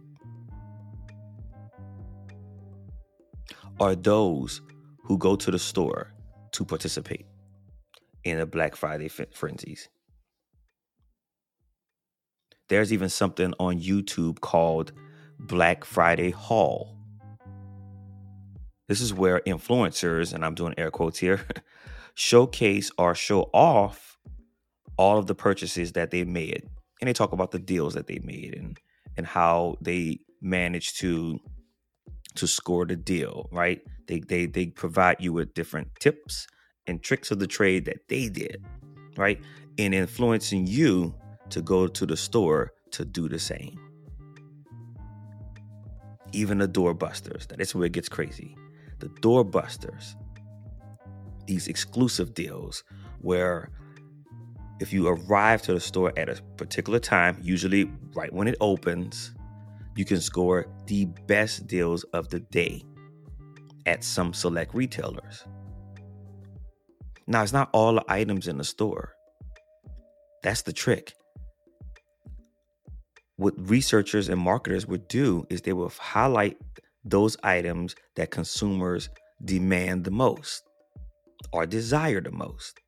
are 3.80 3.96
those 3.96 4.62
who 5.08 5.18
go 5.18 5.36
to 5.38 5.52
the 5.52 5.60
store 5.60 6.14
to 6.54 6.66
participate 6.66 7.26
in 8.26 8.40
the 8.40 8.46
Black 8.46 8.76
Friday 8.76 9.10
frenzies. 9.34 9.90
There's 12.70 12.94
even 12.94 13.10
something 13.10 13.54
on 13.60 13.80
YouTube 13.80 14.42
called 14.42 14.94
Black 15.40 15.86
Friday 15.86 16.32
Haul 16.32 16.96
This 18.88 19.02
is 19.02 19.14
where 19.14 19.42
influencers, 19.48 20.34
and 20.34 20.46
I'm 20.46 20.56
doing 20.56 20.76
air 20.78 20.92
quotes 20.92 21.20
here, 21.20 21.42
showcase 22.16 22.92
or 22.98 23.16
show 23.16 23.50
off 23.54 24.18
all 24.98 25.18
of 25.18 25.28
the 25.28 25.36
purchases 25.36 25.94
that 25.94 26.12
they 26.12 26.26
made. 26.26 26.64
And 27.02 27.08
they 27.10 27.14
talk 27.14 27.34
about 27.34 27.52
the 27.52 27.60
deals 27.60 27.96
that 27.96 28.08
they 28.08 28.20
made 28.24 28.56
and 28.56 28.80
and 29.18 29.28
how 29.28 29.78
they 29.82 30.20
managed 30.42 31.00
to 31.02 31.40
to 32.36 32.48
score 32.48 32.86
the 32.86 32.98
deal, 32.98 33.50
right? 33.52 33.82
They 34.08 34.20
they 34.20 34.46
they 34.46 34.68
provide 34.68 35.18
you 35.20 35.34
with 35.34 35.54
different 35.54 35.90
tips 36.00 36.48
and 36.88 37.04
tricks 37.04 37.32
of 37.32 37.40
the 37.40 37.48
trade 37.48 37.86
that 37.86 38.08
they 38.08 38.30
did, 38.30 38.66
right? 39.18 39.40
In 39.78 39.94
influencing 39.94 40.66
you 40.66 41.14
to 41.50 41.62
go 41.62 41.88
to 41.88 42.06
the 42.06 42.18
store 42.18 42.72
to 42.92 43.06
do 43.06 43.28
the 43.28 43.40
same. 43.40 43.80
Even 46.32 46.58
the 46.58 46.68
doorbusters, 46.68 47.48
that 47.48 47.62
is 47.62 47.76
where 47.76 47.86
it 47.86 47.92
gets 47.92 48.10
crazy. 48.10 48.56
The 49.00 49.08
doorbusters, 49.08 50.16
these 51.46 51.68
exclusive 51.68 52.34
deals 52.34 52.84
where 53.22 53.70
if 54.80 54.94
you 54.94 55.08
arrive 55.08 55.62
to 55.64 55.74
the 55.74 55.80
store 55.80 56.14
at 56.18 56.30
a 56.30 56.42
particular 56.56 57.00
time, 57.00 57.38
usually 57.42 57.90
right 58.14 58.32
when 58.32 58.48
it 58.48 58.56
opens, 58.62 59.34
you 59.96 60.06
can 60.06 60.22
score 60.22 60.68
the 60.86 61.06
best 61.28 61.68
deals 61.68 62.04
of 62.14 62.30
the 62.30 62.40
day 62.40 62.84
at 63.88 64.04
some 64.04 64.34
select 64.34 64.76
retailers. 64.76 65.46
Now, 67.26 67.44
it's 67.44 67.54
not 67.54 67.70
all 67.74 67.96
the 67.96 68.06
items 68.08 68.48
in 68.48 68.58
the 68.58 68.64
store. 68.64 69.14
That's 70.44 70.62
the 70.62 70.74
trick. 70.74 71.14
What 73.38 73.56
researchers 73.58 74.30
and 74.30 74.40
marketers 74.40 74.88
would 74.88 75.08
do 75.08 75.46
is 75.50 75.62
they 75.62 75.74
would 75.74 75.92
highlight 75.94 76.58
those 77.04 77.38
items 77.44 77.96
that 78.16 78.32
consumers 78.32 79.10
demand 79.44 80.04
the 80.04 80.12
most 80.12 80.64
or 81.52 81.66
desire 81.66 82.22
the 82.22 82.32
most. 82.32 82.80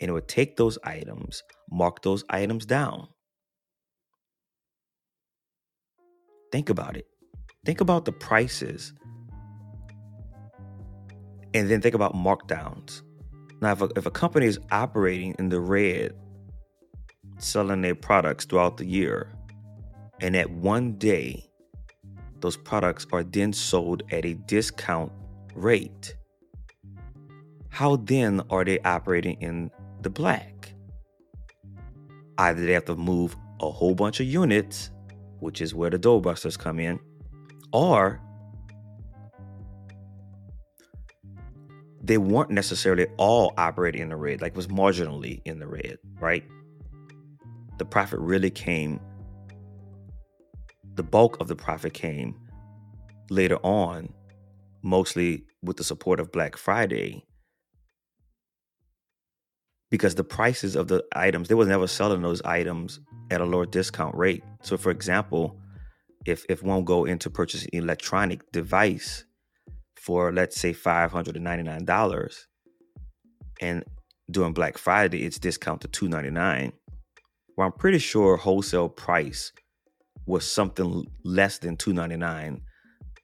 And 0.00 0.08
it 0.08 0.12
would 0.12 0.28
take 0.28 0.56
those 0.56 0.78
items, 0.84 1.42
mark 1.70 2.02
those 2.02 2.24
items 2.30 2.66
down, 2.66 3.08
Think 6.52 6.68
about 6.68 6.96
it. 6.96 7.06
Think 7.64 7.80
about 7.80 8.04
the 8.04 8.12
prices. 8.12 8.92
And 11.54 11.68
then 11.68 11.80
think 11.80 11.94
about 11.94 12.14
markdowns. 12.14 13.02
Now, 13.60 13.72
if 13.72 13.82
a, 13.82 13.88
if 13.96 14.06
a 14.06 14.10
company 14.10 14.46
is 14.46 14.58
operating 14.70 15.34
in 15.38 15.48
the 15.48 15.60
red, 15.60 16.14
selling 17.38 17.82
their 17.82 17.94
products 17.94 18.44
throughout 18.44 18.76
the 18.76 18.86
year, 18.86 19.32
and 20.20 20.36
at 20.36 20.50
one 20.50 20.92
day, 20.92 21.44
those 22.40 22.56
products 22.56 23.06
are 23.12 23.22
then 23.22 23.52
sold 23.52 24.02
at 24.10 24.24
a 24.24 24.34
discount 24.34 25.12
rate, 25.54 26.14
how 27.68 27.96
then 27.96 28.42
are 28.50 28.64
they 28.64 28.78
operating 28.80 29.36
in 29.40 29.70
the 30.02 30.10
black? 30.10 30.72
Either 32.38 32.64
they 32.64 32.72
have 32.72 32.86
to 32.86 32.96
move 32.96 33.36
a 33.60 33.70
whole 33.70 33.94
bunch 33.94 34.20
of 34.20 34.26
units 34.26 34.90
which 35.40 35.60
is 35.60 35.74
where 35.74 35.90
the 35.90 35.98
doorbusters 35.98 36.58
come 36.58 36.78
in, 36.78 37.00
or 37.72 38.20
they 42.10 42.18
weren't 42.18 42.50
necessarily 42.50 43.06
all 43.18 43.54
operating 43.56 44.02
in 44.02 44.08
the 44.08 44.16
red, 44.16 44.42
like 44.42 44.56
was 44.56 44.66
marginally 44.66 45.40
in 45.44 45.60
the 45.60 45.66
red, 45.68 45.96
right? 46.18 46.42
The 47.78 47.84
profit 47.84 48.18
really 48.18 48.50
came, 48.50 48.98
the 50.96 51.04
bulk 51.04 51.40
of 51.40 51.46
the 51.46 51.54
profit 51.54 51.94
came 51.94 52.34
later 53.30 53.58
on, 53.62 54.12
mostly 54.82 55.44
with 55.62 55.76
the 55.76 55.84
support 55.84 56.18
of 56.18 56.32
Black 56.32 56.56
Friday. 56.56 57.24
Because 59.88 60.16
the 60.16 60.24
prices 60.24 60.74
of 60.74 60.88
the 60.88 61.04
items, 61.14 61.46
they 61.46 61.54
was 61.54 61.68
never 61.68 61.86
selling 61.86 62.22
those 62.22 62.42
items 62.42 62.98
at 63.30 63.40
a 63.40 63.44
lower 63.44 63.66
discount 63.66 64.16
rate. 64.16 64.42
So, 64.62 64.76
for 64.76 64.90
example, 64.90 65.56
if 66.26 66.44
if 66.48 66.60
one 66.64 66.82
go 66.82 67.04
into 67.04 67.30
purchase 67.30 67.66
electronic 67.66 68.50
device 68.50 69.26
for 70.00 70.32
let's 70.32 70.58
say 70.58 70.72
five 70.72 71.12
hundred 71.12 71.36
and 73.60 73.84
during 74.30 74.54
Black 74.54 74.78
Friday 74.78 75.24
it's 75.24 75.38
discounted 75.38 75.92
to 75.92 76.00
two 76.00 76.08
ninety 76.08 76.30
nine, 76.30 76.72
well, 77.56 77.66
I'm 77.66 77.72
pretty 77.72 77.98
sure 77.98 78.36
wholesale 78.36 78.88
price 78.88 79.52
was 80.26 80.50
something 80.50 81.04
less 81.24 81.58
than 81.58 81.76
two 81.76 81.92
ninety 81.92 82.16
nine. 82.16 82.62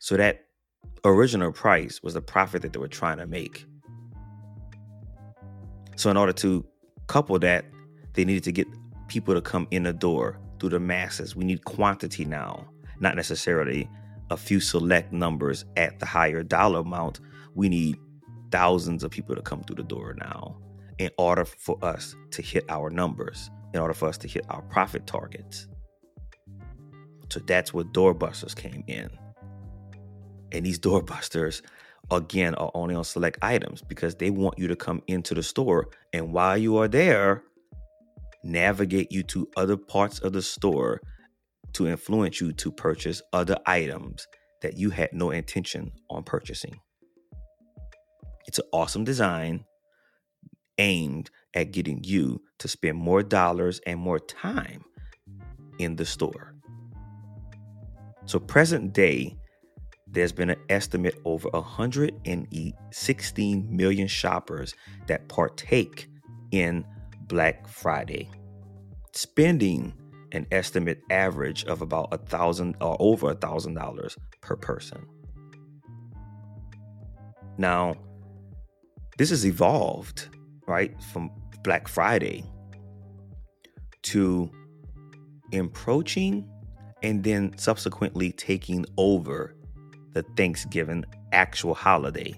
So 0.00 0.16
that 0.16 0.42
original 1.04 1.52
price 1.52 2.02
was 2.02 2.14
the 2.14 2.20
profit 2.20 2.62
that 2.62 2.72
they 2.74 2.78
were 2.78 2.88
trying 2.88 3.18
to 3.18 3.26
make. 3.26 3.64
So 5.96 6.10
in 6.10 6.16
order 6.18 6.34
to 6.34 6.66
couple 7.06 7.38
that, 7.38 7.64
they 8.12 8.24
needed 8.24 8.44
to 8.44 8.52
get 8.52 8.66
people 9.08 9.32
to 9.32 9.40
come 9.40 9.66
in 9.70 9.84
the 9.84 9.92
door 9.92 10.38
through 10.58 10.70
the 10.70 10.80
masses. 10.80 11.34
We 11.34 11.44
need 11.44 11.64
quantity 11.64 12.24
now, 12.26 12.66
not 13.00 13.16
necessarily 13.16 13.88
a 14.30 14.36
few 14.36 14.60
select 14.60 15.12
numbers 15.12 15.64
at 15.76 15.98
the 15.98 16.06
higher 16.06 16.42
dollar 16.42 16.80
amount. 16.80 17.20
We 17.54 17.68
need 17.68 17.96
thousands 18.50 19.04
of 19.04 19.10
people 19.10 19.34
to 19.34 19.42
come 19.42 19.62
through 19.62 19.76
the 19.76 19.82
door 19.82 20.14
now 20.18 20.56
in 20.98 21.10
order 21.18 21.44
for 21.44 21.82
us 21.84 22.16
to 22.30 22.42
hit 22.42 22.64
our 22.68 22.90
numbers, 22.90 23.50
in 23.74 23.80
order 23.80 23.94
for 23.94 24.08
us 24.08 24.18
to 24.18 24.28
hit 24.28 24.44
our 24.48 24.62
profit 24.62 25.06
targets. 25.06 25.68
So 27.28 27.40
that's 27.40 27.74
where 27.74 27.84
doorbusters 27.84 28.54
came 28.54 28.84
in. 28.86 29.10
And 30.52 30.64
these 30.64 30.78
doorbusters, 30.78 31.62
again, 32.10 32.54
are 32.54 32.70
only 32.74 32.94
on 32.94 33.04
select 33.04 33.38
items 33.42 33.82
because 33.82 34.14
they 34.14 34.30
want 34.30 34.58
you 34.58 34.68
to 34.68 34.76
come 34.76 35.02
into 35.08 35.34
the 35.34 35.42
store. 35.42 35.88
And 36.12 36.32
while 36.32 36.56
you 36.56 36.76
are 36.78 36.88
there, 36.88 37.42
navigate 38.44 39.10
you 39.10 39.22
to 39.24 39.48
other 39.56 39.76
parts 39.76 40.20
of 40.20 40.32
the 40.32 40.42
store 40.42 41.00
to 41.76 41.86
influence 41.86 42.40
you 42.40 42.52
to 42.54 42.72
purchase 42.72 43.22
other 43.32 43.56
items 43.66 44.26
that 44.62 44.78
you 44.78 44.90
had 44.90 45.12
no 45.12 45.30
intention 45.30 45.92
on 46.08 46.24
purchasing. 46.24 46.80
It's 48.46 48.58
an 48.58 48.64
awesome 48.72 49.04
design 49.04 49.66
aimed 50.78 51.30
at 51.54 51.72
getting 51.72 52.02
you 52.02 52.40
to 52.58 52.68
spend 52.68 52.96
more 52.96 53.22
dollars 53.22 53.80
and 53.86 54.00
more 54.00 54.18
time 54.18 54.82
in 55.78 55.96
the 55.96 56.06
store. 56.06 56.54
So, 58.24 58.38
present 58.38 58.94
day, 58.94 59.36
there's 60.06 60.32
been 60.32 60.48
an 60.50 60.60
estimate 60.70 61.20
over 61.26 61.50
116 61.50 63.76
million 63.76 64.08
shoppers 64.08 64.74
that 65.08 65.28
partake 65.28 66.08
in 66.52 66.86
Black 67.28 67.68
Friday, 67.68 68.30
spending 69.12 69.92
an 70.36 70.46
estimate 70.52 71.00
average 71.10 71.64
of 71.64 71.82
about 71.82 72.08
a 72.12 72.18
thousand 72.18 72.76
or 72.80 72.96
over 73.00 73.30
a 73.30 73.34
thousand 73.34 73.74
dollars 73.74 74.16
per 74.40 74.56
person. 74.56 75.06
Now, 77.58 77.94
this 79.18 79.30
has 79.30 79.46
evolved, 79.46 80.28
right, 80.66 80.94
from 81.02 81.30
Black 81.64 81.88
Friday 81.88 82.44
to 84.02 84.50
approaching 85.52 86.48
and 87.02 87.24
then 87.24 87.56
subsequently 87.56 88.32
taking 88.32 88.84
over 88.96 89.54
the 90.12 90.22
Thanksgiving 90.36 91.04
actual 91.32 91.74
holiday, 91.74 92.34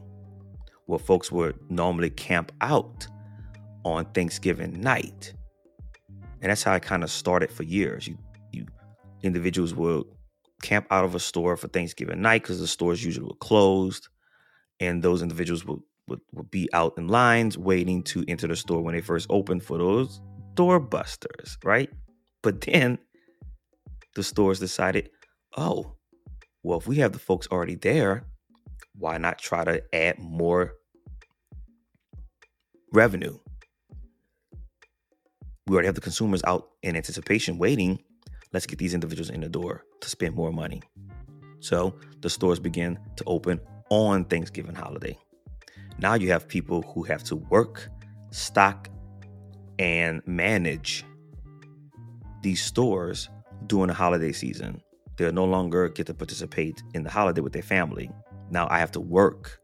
where 0.86 0.98
folks 0.98 1.32
would 1.32 1.58
normally 1.70 2.10
camp 2.10 2.52
out 2.60 3.06
on 3.84 4.04
Thanksgiving 4.12 4.80
night. 4.80 5.32
And 6.40 6.50
that's 6.50 6.62
how 6.62 6.72
I 6.72 6.78
kind 6.78 7.02
of 7.02 7.10
started 7.10 7.50
for 7.50 7.62
years. 7.64 8.06
You, 8.06 8.18
you 8.52 8.66
individuals 9.22 9.74
would 9.74 10.04
camp 10.62 10.86
out 10.90 11.04
of 11.04 11.14
a 11.14 11.20
store 11.20 11.56
for 11.56 11.68
Thanksgiving 11.68 12.20
night 12.20 12.42
because 12.42 12.60
the 12.60 12.66
stores 12.66 13.04
usually 13.04 13.26
were 13.26 13.34
closed, 13.40 14.08
and 14.80 15.02
those 15.02 15.22
individuals 15.22 15.64
would, 15.64 15.80
would, 16.08 16.20
would 16.32 16.50
be 16.50 16.68
out 16.72 16.94
in 16.96 17.08
lines 17.08 17.56
waiting 17.58 18.02
to 18.04 18.24
enter 18.28 18.46
the 18.46 18.56
store 18.56 18.82
when 18.82 18.94
they 18.94 19.00
first 19.00 19.26
opened 19.30 19.62
for 19.62 19.78
those 19.78 20.20
doorbusters, 20.54 21.56
right? 21.64 21.90
But 22.42 22.60
then 22.62 22.98
the 24.14 24.22
stores 24.22 24.58
decided, 24.58 25.10
oh, 25.56 25.94
well, 26.62 26.78
if 26.78 26.86
we 26.86 26.96
have 26.96 27.12
the 27.12 27.18
folks 27.18 27.46
already 27.50 27.76
there, 27.76 28.24
why 28.96 29.18
not 29.18 29.38
try 29.38 29.64
to 29.64 29.82
add 29.94 30.18
more 30.18 30.74
revenue? 32.92 33.38
We 35.68 35.74
already 35.74 35.86
have 35.86 35.94
the 35.94 36.00
consumers 36.00 36.42
out 36.44 36.70
in 36.82 36.96
anticipation 36.96 37.58
waiting. 37.58 38.02
Let's 38.52 38.66
get 38.66 38.78
these 38.78 38.94
individuals 38.94 39.30
in 39.30 39.42
the 39.42 39.48
door 39.48 39.84
to 40.00 40.08
spend 40.08 40.34
more 40.34 40.50
money. 40.50 40.82
So 41.60 41.94
the 42.20 42.30
stores 42.30 42.58
begin 42.58 42.98
to 43.16 43.24
open 43.26 43.60
on 43.90 44.24
Thanksgiving 44.24 44.74
holiday. 44.74 45.18
Now 45.98 46.14
you 46.14 46.30
have 46.30 46.48
people 46.48 46.82
who 46.82 47.02
have 47.02 47.22
to 47.24 47.36
work, 47.36 47.90
stock, 48.30 48.88
and 49.78 50.22
manage 50.26 51.04
these 52.42 52.62
stores 52.62 53.28
during 53.66 53.88
the 53.88 53.94
holiday 53.94 54.32
season. 54.32 54.80
They'll 55.16 55.32
no 55.32 55.44
longer 55.44 55.88
get 55.88 56.06
to 56.06 56.14
participate 56.14 56.82
in 56.94 57.02
the 57.02 57.10
holiday 57.10 57.40
with 57.40 57.52
their 57.52 57.62
family. 57.62 58.10
Now 58.50 58.68
I 58.70 58.78
have 58.78 58.92
to 58.92 59.00
work. 59.00 59.60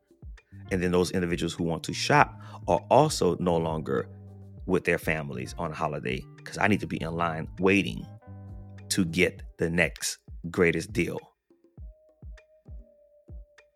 And 0.70 0.82
then 0.82 0.90
those 0.90 1.12
individuals 1.12 1.54
who 1.54 1.64
want 1.64 1.84
to 1.84 1.92
shop 1.92 2.40
are 2.66 2.80
also 2.90 3.36
no 3.38 3.56
longer 3.56 4.08
with 4.66 4.84
their 4.84 4.98
families 4.98 5.54
on 5.58 5.72
holiday 5.72 6.24
because 6.36 6.58
I 6.58 6.68
need 6.68 6.80
to 6.80 6.86
be 6.86 7.00
in 7.00 7.14
line 7.14 7.48
waiting 7.58 8.06
to 8.90 9.04
get 9.04 9.42
the 9.58 9.70
next 9.70 10.18
greatest 10.50 10.92
deal. 10.92 11.18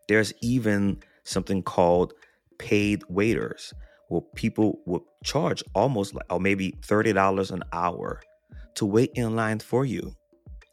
There's 0.08 0.32
even 0.40 1.02
something 1.24 1.62
called 1.62 2.14
paid 2.58 3.02
waiters 3.08 3.74
where 4.08 4.22
people 4.34 4.80
will 4.86 5.04
charge 5.22 5.62
almost 5.74 6.14
like 6.14 6.24
or 6.30 6.40
maybe 6.40 6.72
$30 6.80 7.50
an 7.50 7.62
hour 7.72 8.20
to 8.76 8.86
wait 8.86 9.10
in 9.14 9.36
line 9.36 9.58
for 9.58 9.84
you 9.84 10.14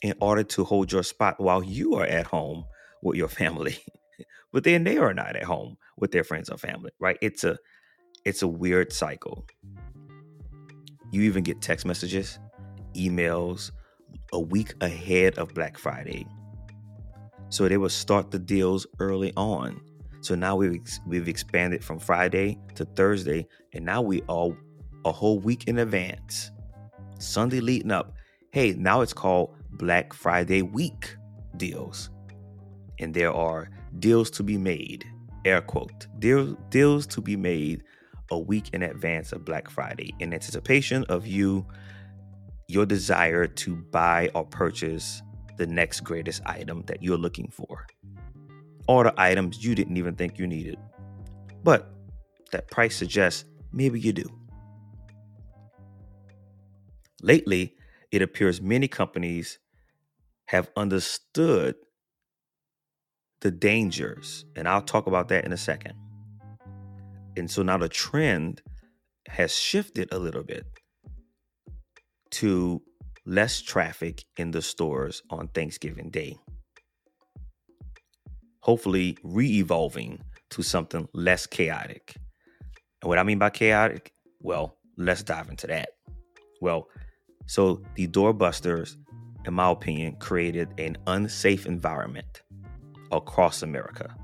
in 0.02 0.14
order 0.22 0.44
to 0.44 0.64
hold 0.64 0.92
your 0.92 1.04
spot 1.04 1.40
while 1.40 1.64
you 1.64 1.96
are 1.96 2.06
at 2.06 2.28
home 2.28 2.64
with 3.02 3.18
your 3.18 3.28
family. 3.42 3.78
but 4.54 4.64
then 4.64 4.84
they 4.84 4.98
are 4.98 5.14
not 5.14 5.36
at 5.36 5.44
home 5.44 5.78
with 5.98 6.12
their 6.12 6.24
friends 6.24 6.50
or 6.50 6.58
family, 6.58 6.92
right? 7.00 7.18
It's 7.22 7.44
a 7.44 7.58
it's 8.24 8.42
a 8.42 8.48
weird 8.48 8.92
cycle. 8.92 9.46
You 11.12 11.22
even 11.24 11.44
get 11.44 11.62
text 11.62 11.86
messages, 11.86 12.40
emails 12.96 13.72
a 14.34 14.40
week 14.40 14.74
ahead 14.82 15.38
of 15.38 15.54
Black 15.54 15.78
Friday. 15.78 16.28
So 17.50 17.68
they 17.68 17.78
will 17.78 17.90
start 17.90 18.32
the 18.32 18.40
deals 18.40 18.86
early 19.00 19.32
on. 19.38 19.82
So 20.22 20.36
now 20.36 20.56
we've 20.56 20.82
we've 21.06 21.28
expanded 21.28 21.84
from 21.84 22.00
Friday 22.00 22.58
to 22.76 22.86
Thursday, 22.86 23.48
and 23.74 23.86
now 23.86 24.02
we 24.02 24.24
are 24.28 24.50
a 25.06 25.12
whole 25.12 25.40
week 25.40 25.66
in 25.68 25.78
advance. 25.78 26.52
Sunday 27.20 27.60
leading 27.60 27.92
up. 27.92 28.14
Hey, 28.52 28.74
now 28.74 29.02
it's 29.02 29.14
called 29.14 29.56
Black 29.72 30.14
Friday 30.14 30.64
week 30.64 31.16
deals. 31.58 32.10
And 33.00 33.14
there 33.14 33.34
are 33.34 33.70
deals 34.00 34.32
to 34.32 34.44
be 34.44 34.58
made, 34.58 35.06
air 35.46 35.62
quote, 35.62 36.08
deal, 36.20 36.56
deals 36.70 37.06
to 37.08 37.22
be 37.22 37.36
made 37.36 37.84
a 38.32 38.40
week 38.40 38.70
in 38.74 38.84
advance 38.84 39.32
of 39.32 39.46
Black 39.46 39.70
Friday 39.70 40.14
in 40.20 40.34
anticipation 40.34 41.04
of 41.06 41.28
you, 41.28 41.66
your 42.68 42.86
desire 42.86 43.48
to 43.48 43.76
buy 43.76 44.30
or 44.34 44.46
purchase 44.46 45.22
the 45.58 45.68
next 45.68 46.02
greatest 46.02 46.42
item 46.46 46.84
that 46.88 47.02
you're 47.02 47.18
looking 47.18 47.50
for, 47.50 47.86
or 48.88 49.04
the 49.04 49.14
items 49.18 49.64
you 49.64 49.76
didn't 49.76 49.98
even 49.98 50.16
think 50.16 50.38
you 50.38 50.48
needed. 50.48 50.78
But 51.64 51.92
that 52.52 52.70
price 52.70 52.96
suggests 52.96 53.46
maybe 53.72 54.00
you 54.00 54.14
do. 54.14 54.30
Lately, 57.22 57.76
it 58.12 58.22
appears 58.22 58.62
many 58.62 58.88
companies 58.88 59.60
have 60.46 60.70
understood 60.76 61.76
the 63.42 63.52
dangers, 63.52 64.46
and 64.56 64.68
I'll 64.68 64.82
talk 64.82 65.08
about 65.08 65.30
that 65.30 65.46
in 65.46 65.52
a 65.52 65.58
second. 65.58 65.94
And 67.38 67.50
so 67.50 67.64
now 67.64 67.78
the 67.78 67.90
trend 67.90 68.62
has 69.28 69.54
shifted 69.58 70.12
a 70.12 70.20
little 70.20 70.44
bit 70.44 70.66
to 72.32 72.82
less 73.26 73.62
traffic 73.62 74.24
in 74.38 74.52
the 74.52 74.62
stores 74.62 75.22
on 75.30 75.48
Thanksgiving 75.50 76.10
Day. 76.10 76.38
Hopefully, 78.62 79.18
re 79.24 79.60
evolving 79.60 80.20
to 80.52 80.64
something 80.64 81.08
less 81.14 81.46
chaotic. 81.46 82.16
And 83.02 83.10
what 83.10 83.20
I 83.20 83.24
mean 83.24 83.40
by 83.40 83.50
chaotic, 83.50 84.12
well, 84.42 84.78
let's 84.98 85.24
dive 85.24 85.50
into 85.50 85.68
that. 85.68 85.90
Well, 86.62 86.88
so 87.48 87.82
the 87.96 88.08
doorbusters, 88.08 88.96
in 89.46 89.54
my 89.54 89.70
opinion, 89.70 90.16
created 90.18 90.70
an 90.80 90.98
unsafe 91.06 91.66
environment 91.66 92.42
across 93.12 93.62
America. 93.62 94.16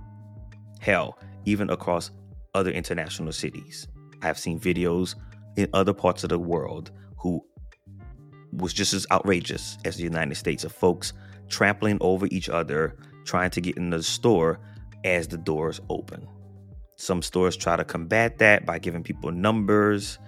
Hell, 0.80 1.20
even 1.46 1.70
across 1.70 2.10
other 2.54 2.72
international 2.72 3.32
cities. 3.32 3.88
I 4.22 4.28
have 4.28 4.40
seen 4.40 4.60
videos 4.60 5.16
in 5.58 5.68
other 5.74 5.94
parts 5.94 6.24
of 6.24 6.30
the 6.30 6.40
world 6.40 6.92
who 7.18 7.42
was 8.54 8.74
just 8.74 8.94
as 8.94 9.06
outrageous 9.12 9.78
as 9.86 9.98
the 9.98 10.04
United 10.04 10.36
States 10.36 10.64
of 10.64 10.72
folks 10.72 11.14
trampling 11.50 11.98
over 12.02 12.28
each 12.32 12.50
other, 12.50 12.98
trying 13.26 13.50
to 13.52 13.62
get 13.62 13.78
in 13.78 13.90
the 13.90 14.04
store 14.04 14.60
as 15.04 15.28
the 15.28 15.38
doors 15.38 15.80
open. 15.90 16.28
Some 16.98 17.22
stores 17.22 17.56
try 17.56 17.76
to 17.76 17.84
combat 17.84 18.38
that 18.40 18.66
by 18.66 18.80
giving 18.80 19.04
people 19.04 19.32
numbers 19.32 20.20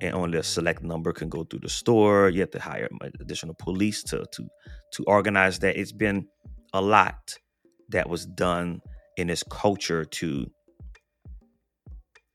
and 0.00 0.14
only 0.14 0.38
a 0.38 0.42
select 0.42 0.82
number 0.82 1.12
can 1.12 1.28
go 1.28 1.44
through 1.44 1.60
the 1.60 1.68
store. 1.68 2.28
You 2.28 2.40
have 2.40 2.50
to 2.52 2.60
hire 2.60 2.88
additional 3.20 3.54
police 3.54 4.02
to 4.04 4.24
to 4.32 4.48
to 4.92 5.04
organize 5.04 5.58
that. 5.60 5.76
It's 5.76 5.92
been 5.92 6.26
a 6.72 6.80
lot 6.80 7.38
that 7.90 8.08
was 8.08 8.26
done 8.26 8.80
in 9.16 9.28
this 9.28 9.44
culture 9.50 10.04
to 10.04 10.46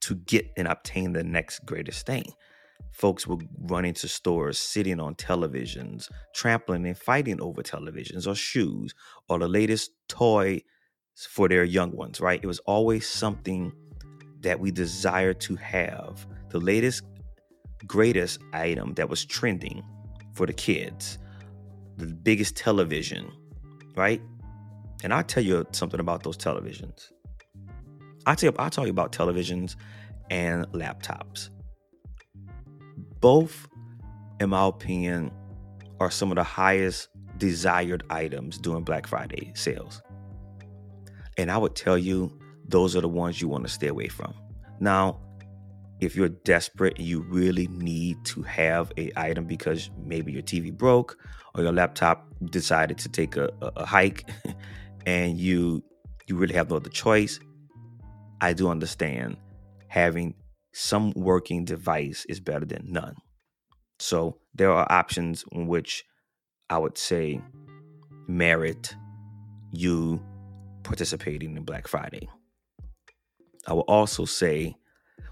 to 0.09 0.15
get 0.15 0.51
and 0.57 0.67
obtain 0.67 1.13
the 1.13 1.23
next 1.23 1.63
greatest 1.67 2.03
thing. 2.07 2.25
Folks 2.91 3.27
will 3.27 3.39
run 3.59 3.85
into 3.85 4.07
stores 4.07 4.57
sitting 4.57 4.99
on 4.99 5.13
televisions, 5.13 6.09
trampling 6.33 6.87
and 6.87 6.97
fighting 6.97 7.39
over 7.39 7.61
televisions 7.61 8.25
or 8.25 8.33
shoes 8.33 8.95
or 9.29 9.37
the 9.37 9.47
latest 9.47 9.91
toy 10.07 10.59
for 11.15 11.47
their 11.47 11.63
young 11.63 11.91
ones, 11.95 12.19
right? 12.19 12.39
It 12.41 12.47
was 12.47 12.57
always 12.59 13.07
something 13.07 13.71
that 14.39 14.59
we 14.59 14.71
desire 14.71 15.35
to 15.35 15.55
have. 15.57 16.25
The 16.49 16.59
latest 16.59 17.03
greatest 17.85 18.39
item 18.51 18.95
that 18.95 19.09
was 19.09 19.23
trending 19.23 19.83
for 20.33 20.47
the 20.47 20.53
kids, 20.53 21.19
the 21.97 22.07
biggest 22.07 22.55
television, 22.55 23.31
right? 23.95 24.23
And 25.03 25.13
I'll 25.13 25.23
tell 25.23 25.43
you 25.43 25.67
something 25.71 25.99
about 25.99 26.23
those 26.23 26.35
televisions. 26.35 27.11
I'll 28.25 28.35
tell 28.35 28.49
you, 28.49 28.55
I'll 28.57 28.69
tell 28.71 28.85
you 28.85 28.91
about 28.91 29.11
televisions 29.11 29.75
and 30.29 30.65
laptops. 30.67 31.49
Both, 33.19 33.67
in 34.39 34.49
my 34.49 34.67
opinion, 34.67 35.31
are 35.99 36.11
some 36.11 36.31
of 36.31 36.35
the 36.35 36.43
highest 36.43 37.09
desired 37.37 38.03
items 38.09 38.57
during 38.57 38.83
Black 38.83 39.07
Friday 39.07 39.51
sales. 39.55 40.01
And 41.37 41.49
I 41.51 41.57
would 41.57 41.75
tell 41.75 41.97
you, 41.97 42.37
those 42.67 42.95
are 42.95 43.01
the 43.01 43.09
ones 43.09 43.41
you 43.41 43.47
want 43.47 43.63
to 43.63 43.69
stay 43.69 43.87
away 43.87 44.07
from. 44.07 44.33
Now, 44.79 45.19
if 45.99 46.15
you're 46.15 46.29
desperate 46.29 46.97
and 46.97 47.07
you 47.07 47.21
really 47.21 47.67
need 47.67 48.23
to 48.25 48.41
have 48.43 48.91
a 48.97 49.11
item 49.17 49.45
because 49.45 49.89
maybe 50.05 50.31
your 50.31 50.41
TV 50.41 50.71
broke 50.71 51.17
or 51.55 51.63
your 51.63 51.73
laptop 51.73 52.25
decided 52.45 52.97
to 52.99 53.09
take 53.09 53.35
a, 53.35 53.49
a, 53.61 53.71
a 53.77 53.85
hike 53.85 54.29
and 55.05 55.37
you 55.37 55.83
you 56.27 56.35
really 56.35 56.53
have 56.53 56.69
no 56.69 56.75
other 56.75 56.89
choice, 56.89 57.39
I 58.39 58.53
do 58.53 58.69
understand 58.69 59.37
having 59.89 60.35
some 60.71 61.11
working 61.15 61.65
device 61.65 62.25
is 62.29 62.39
better 62.39 62.65
than 62.65 62.91
none. 62.91 63.15
So 63.99 64.37
there 64.53 64.71
are 64.71 64.89
options 64.89 65.43
in 65.51 65.67
which 65.67 66.05
I 66.69 66.77
would 66.77 66.97
say 66.97 67.41
merit 68.27 68.95
you 69.71 70.23
participating 70.83 71.57
in 71.57 71.63
Black 71.63 71.87
Friday. 71.87 72.29
I 73.67 73.73
will 73.73 73.81
also 73.81 74.25
say 74.25 74.75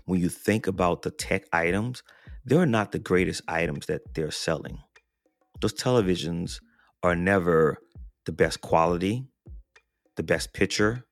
when 0.05 0.19
you 0.19 0.29
think 0.29 0.67
about 0.67 1.03
the 1.03 1.11
tech 1.11 1.43
items, 1.53 2.03
they're 2.43 2.65
not 2.65 2.91
the 2.91 2.99
greatest 2.99 3.41
items 3.47 3.85
that 3.85 4.01
they're 4.15 4.31
selling. 4.31 4.79
Those 5.61 5.73
televisions 5.73 6.59
are 7.03 7.15
never 7.15 7.77
the 8.25 8.31
best 8.31 8.61
quality, 8.61 9.27
the 10.15 10.23
best 10.23 10.53
picture 10.53 11.06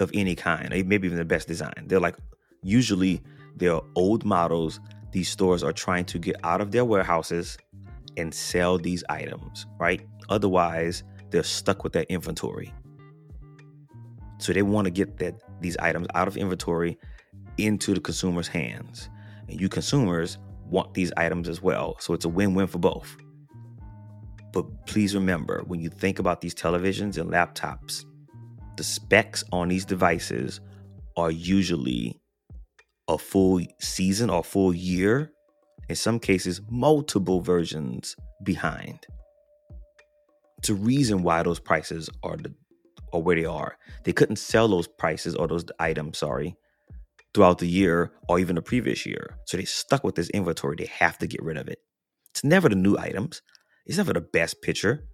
of 0.00 0.10
any 0.14 0.34
kind, 0.34 0.70
maybe 0.70 1.06
even 1.06 1.18
the 1.18 1.24
best 1.24 1.48
design. 1.48 1.84
They're 1.86 2.00
like 2.00 2.16
usually 2.62 3.20
they're 3.56 3.80
old 3.94 4.24
models. 4.24 4.80
These 5.12 5.28
stores 5.28 5.62
are 5.62 5.72
trying 5.72 6.04
to 6.06 6.18
get 6.18 6.36
out 6.44 6.60
of 6.60 6.70
their 6.70 6.84
warehouses 6.84 7.58
and 8.16 8.32
sell 8.32 8.78
these 8.78 9.04
items, 9.08 9.66
right? 9.78 10.06
Otherwise, 10.28 11.02
they're 11.30 11.42
stuck 11.42 11.84
with 11.84 11.92
that 11.94 12.06
inventory. 12.10 12.72
So 14.38 14.52
they 14.52 14.62
want 14.62 14.86
to 14.86 14.90
get 14.90 15.18
that 15.18 15.34
these 15.60 15.76
items 15.76 16.06
out 16.14 16.28
of 16.28 16.36
inventory 16.36 16.98
into 17.58 17.94
the 17.94 18.00
consumer's 18.00 18.48
hands. 18.48 19.10
And 19.48 19.60
you 19.60 19.68
consumers 19.68 20.38
want 20.64 20.94
these 20.94 21.12
items 21.16 21.48
as 21.48 21.60
well. 21.60 21.96
So 22.00 22.14
it's 22.14 22.24
a 22.24 22.28
win-win 22.28 22.68
for 22.68 22.78
both. 22.78 23.16
But 24.52 24.86
please 24.86 25.14
remember 25.14 25.62
when 25.66 25.80
you 25.80 25.90
think 25.90 26.18
about 26.18 26.40
these 26.40 26.54
televisions 26.54 27.18
and 27.18 27.30
laptops, 27.30 28.04
the 28.80 28.84
specs 28.84 29.44
on 29.52 29.68
these 29.68 29.84
devices 29.84 30.58
are 31.14 31.30
usually 31.30 32.18
a 33.08 33.18
full 33.18 33.60
season 33.78 34.30
or 34.30 34.42
full 34.42 34.74
year, 34.74 35.32
in 35.90 35.96
some 35.96 36.18
cases, 36.18 36.62
multiple 36.70 37.42
versions 37.42 38.16
behind. 38.42 39.06
It's 40.56 40.70
a 40.70 40.74
reason 40.74 41.22
why 41.22 41.42
those 41.42 41.60
prices 41.60 42.08
are 42.22 42.38
the 42.38 42.54
or 43.12 43.22
where 43.22 43.36
they 43.36 43.44
are. 43.44 43.76
They 44.04 44.14
couldn't 44.14 44.36
sell 44.36 44.66
those 44.66 44.88
prices 44.88 45.34
or 45.34 45.46
those 45.46 45.66
items, 45.78 46.16
sorry, 46.16 46.56
throughout 47.34 47.58
the 47.58 47.68
year 47.68 48.12
or 48.30 48.38
even 48.38 48.56
the 48.56 48.62
previous 48.62 49.04
year. 49.04 49.36
So 49.44 49.58
they 49.58 49.66
stuck 49.66 50.04
with 50.04 50.14
this 50.14 50.30
inventory. 50.30 50.76
They 50.78 50.86
have 50.86 51.18
to 51.18 51.26
get 51.26 51.42
rid 51.42 51.58
of 51.58 51.68
it. 51.68 51.80
It's 52.30 52.44
never 52.44 52.70
the 52.70 52.76
new 52.76 52.96
items. 52.96 53.42
It's 53.84 53.98
never 53.98 54.14
the 54.14 54.22
best 54.22 54.62
picture. 54.62 55.04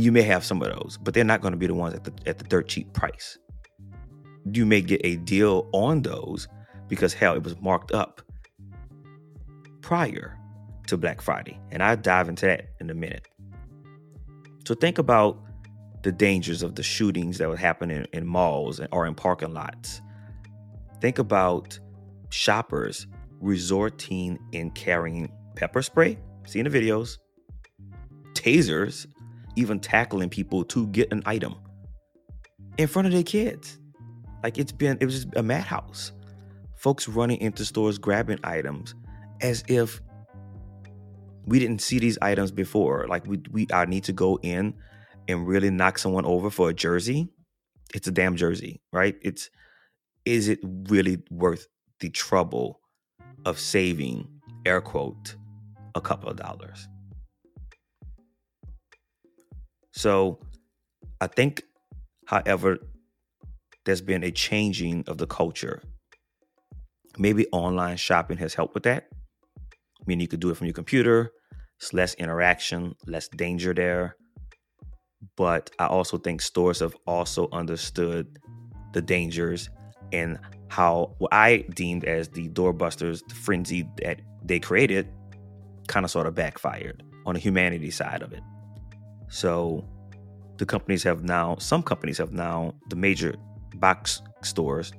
You 0.00 0.12
may 0.12 0.22
have 0.22 0.44
some 0.44 0.62
of 0.62 0.72
those, 0.72 0.98
but 1.02 1.14
they're 1.14 1.24
not 1.24 1.40
going 1.40 1.52
to 1.52 1.58
be 1.58 1.66
the 1.66 1.74
ones 1.74 1.94
at 1.94 2.04
the 2.04 2.12
at 2.26 2.38
the 2.38 2.44
dirt 2.44 2.68
cheap 2.68 2.92
price. 2.92 3.38
You 4.52 4.64
may 4.66 4.80
get 4.80 5.00
a 5.04 5.16
deal 5.16 5.68
on 5.72 6.02
those 6.02 6.48
because 6.88 7.14
hell, 7.14 7.34
it 7.34 7.42
was 7.42 7.60
marked 7.60 7.92
up 7.92 8.22
prior 9.80 10.38
to 10.86 10.96
Black 10.96 11.20
Friday, 11.20 11.58
and 11.70 11.82
I'll 11.82 11.96
dive 11.96 12.28
into 12.28 12.46
that 12.46 12.68
in 12.80 12.90
a 12.90 12.94
minute. 12.94 13.26
So 14.66 14.74
think 14.74 14.98
about 14.98 15.40
the 16.02 16.12
dangers 16.12 16.62
of 16.62 16.74
the 16.74 16.82
shootings 16.82 17.38
that 17.38 17.48
would 17.48 17.58
happen 17.58 17.90
in, 17.90 18.06
in 18.12 18.26
malls 18.26 18.80
or 18.92 19.06
in 19.06 19.14
parking 19.14 19.52
lots. 19.52 20.00
Think 21.00 21.18
about 21.18 21.78
shoppers 22.30 23.06
resorting 23.40 24.38
in 24.52 24.70
carrying 24.70 25.32
pepper 25.56 25.82
spray, 25.82 26.18
seeing 26.46 26.68
the 26.68 26.70
videos, 26.70 27.18
tasers, 28.34 29.06
even 29.56 29.80
tackling 29.80 30.28
people 30.28 30.64
to 30.64 30.86
get 30.88 31.10
an 31.12 31.22
item 31.26 31.56
in 32.78 32.86
front 32.86 33.06
of 33.06 33.12
their 33.12 33.22
kids. 33.22 33.78
Like 34.42 34.58
it's 34.58 34.72
been, 34.72 34.98
it 35.00 35.04
was 35.04 35.24
just 35.24 35.36
a 35.36 35.42
madhouse. 35.42 36.12
Folks 36.76 37.08
running 37.08 37.40
into 37.40 37.64
stores 37.64 37.98
grabbing 37.98 38.38
items 38.44 38.94
as 39.40 39.64
if 39.66 40.00
we 41.46 41.58
didn't 41.58 41.80
see 41.80 41.98
these 41.98 42.18
items 42.20 42.50
before. 42.50 43.06
Like 43.08 43.26
we, 43.26 43.40
we, 43.50 43.66
I 43.72 43.86
need 43.86 44.04
to 44.04 44.12
go 44.12 44.38
in 44.42 44.74
and 45.28 45.46
really 45.46 45.70
knock 45.70 45.98
someone 45.98 46.24
over 46.24 46.50
for 46.50 46.68
a 46.68 46.74
jersey. 46.74 47.28
It's 47.94 48.06
a 48.06 48.12
damn 48.12 48.36
jersey, 48.36 48.82
right? 48.92 49.16
It's, 49.22 49.50
is 50.24 50.48
it 50.48 50.58
really 50.62 51.18
worth 51.30 51.66
the 52.00 52.10
trouble 52.10 52.80
of 53.44 53.58
saving, 53.58 54.28
air 54.64 54.80
quote, 54.80 55.36
a 55.94 56.00
couple 56.00 56.28
of 56.28 56.36
dollars? 56.36 56.88
So 59.96 60.38
I 61.20 61.26
think, 61.26 61.62
however, 62.26 62.78
there's 63.86 64.02
been 64.02 64.22
a 64.22 64.30
changing 64.30 65.04
of 65.08 65.16
the 65.16 65.26
culture. 65.26 65.82
Maybe 67.18 67.46
online 67.50 67.96
shopping 67.96 68.36
has 68.36 68.52
helped 68.52 68.74
with 68.74 68.82
that. 68.82 69.06
I 69.12 70.04
mean, 70.06 70.20
you 70.20 70.28
could 70.28 70.40
do 70.40 70.50
it 70.50 70.56
from 70.56 70.66
your 70.66 70.74
computer. 70.74 71.32
It's 71.80 71.94
less 71.94 72.14
interaction, 72.14 72.94
less 73.06 73.28
danger 73.28 73.72
there. 73.72 74.16
But 75.36 75.70
I 75.78 75.86
also 75.86 76.18
think 76.18 76.42
stores 76.42 76.80
have 76.80 76.94
also 77.06 77.48
understood 77.52 78.38
the 78.92 79.00
dangers 79.00 79.70
and 80.12 80.38
how 80.68 81.14
what 81.18 81.32
I 81.32 81.64
deemed 81.74 82.04
as 82.04 82.28
the 82.28 82.48
doorbusters, 82.50 83.26
the 83.26 83.34
frenzy 83.34 83.88
that 84.02 84.20
they 84.44 84.60
created, 84.60 85.08
kind 85.88 86.04
of 86.04 86.10
sort 86.10 86.26
of 86.26 86.34
backfired 86.34 87.02
on 87.24 87.34
the 87.34 87.40
humanity 87.40 87.90
side 87.90 88.22
of 88.22 88.32
it. 88.32 88.42
So 89.28 89.84
the 90.58 90.66
companies 90.66 91.02
have 91.02 91.22
now, 91.22 91.56
some 91.58 91.82
companies 91.82 92.18
have 92.18 92.32
now, 92.32 92.74
the 92.88 92.96
major 92.96 93.34
box 93.76 94.22
stores 94.42 94.92